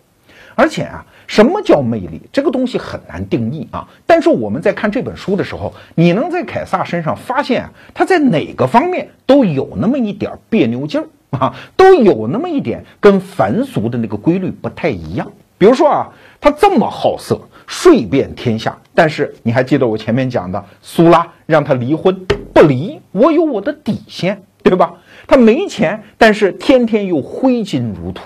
[0.59, 2.21] 而且啊，什么叫魅力？
[2.33, 3.87] 这个东西很难定义啊。
[4.05, 15.31] 但是我们在看这本书的时候，你能在凯撒身上发现啊，他在哪个方面都有那么一点别扭劲儿啊，都有那么一点跟凡俗的那个规律不太一样。
[15.57, 16.09] 比如说啊，
[16.41, 22.13] 他这么好色，睡遍天下，但是你还记得我前面讲的苏拉让他离婚
[22.53, 24.95] 不离，我有我的底线，对吧？
[25.25, 28.23] 他没钱，但是天天又挥金如土。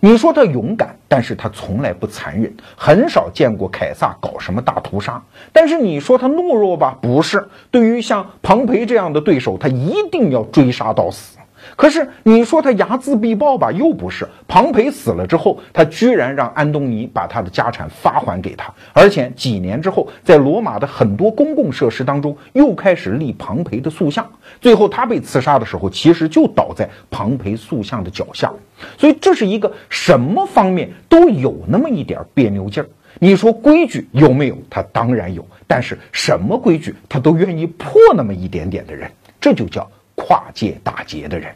[0.00, 5.22] 你说他勇敢，但是他从来不残忍，很少见过凯撒搞什么大屠杀。
[5.52, 7.48] 但是你说他懦弱吧，不是。
[7.70, 11.38] 对于像庞培这样的对手，他一定要追杀到死。
[11.76, 14.28] 可是你说他睚眦必报吧，又不是。
[14.46, 24.28] 庞培死了之后，他居然让安东尼把他的家产发还给他，而且几年之后，在罗马的很多公共设施当中又开始立庞培的塑像。
[24.60, 28.52] 最后他被刺杀的时候，其实就倒在庞培塑像的脚下。
[28.98, 32.88] 所以这是一个什么方面都有那么一点别扭劲儿。
[33.18, 34.58] 你说规矩有没有？
[34.68, 39.10] 他当然有，但是什么规矩他都愿意破那么一点点的人，
[39.40, 41.52] 这就叫跨界打劫的人。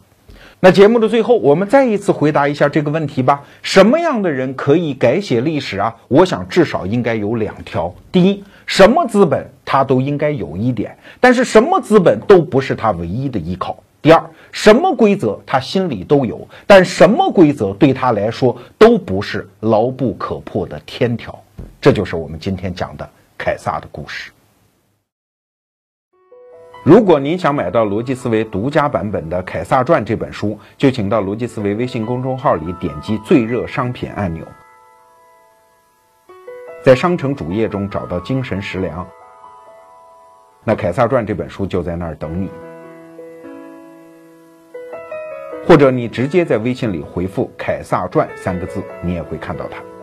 [0.61, 5.95] 那节目的最后，我们再一次回答一下这个问题吧：什么样的人可以改写历史啊？
[6.09, 7.95] 我想至少应该有两条。
[8.11, 13.77] 第一，什么资本他都应该有一点，但是什么资本都不是他唯一的依靠。
[14.01, 21.39] 第二，什么规则他心里都有，但什么规则对他来说都不是牢不可破的天条。
[21.83, 24.31] 这就是我们今天讲的凯撒的故事。
[26.87, 34.47] 如果您想买到逻辑思维独家版本的《凯撒传》这本书，就请到逻辑思维微信公众号里点击最热商品按钮，
[36.85, 39.05] 在商城主页中找到精神食粮，
[40.63, 42.49] 那《凯撒传》这本书就在那儿等你。
[45.67, 49.96] 或者你直接在微信里回复“凯撒传”三个字，你也会看到它。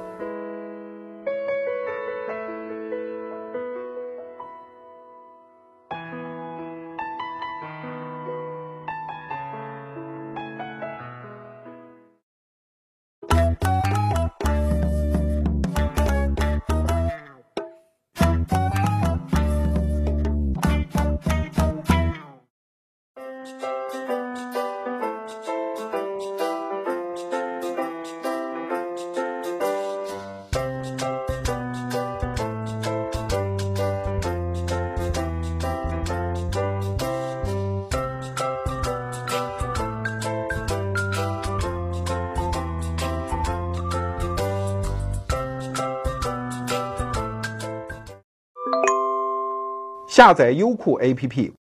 [50.24, 51.52] 下载优酷 APP，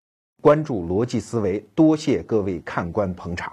[0.41, 1.61] 关注逻辑思维。
[1.75, 3.51] 多谢各位看官捧场。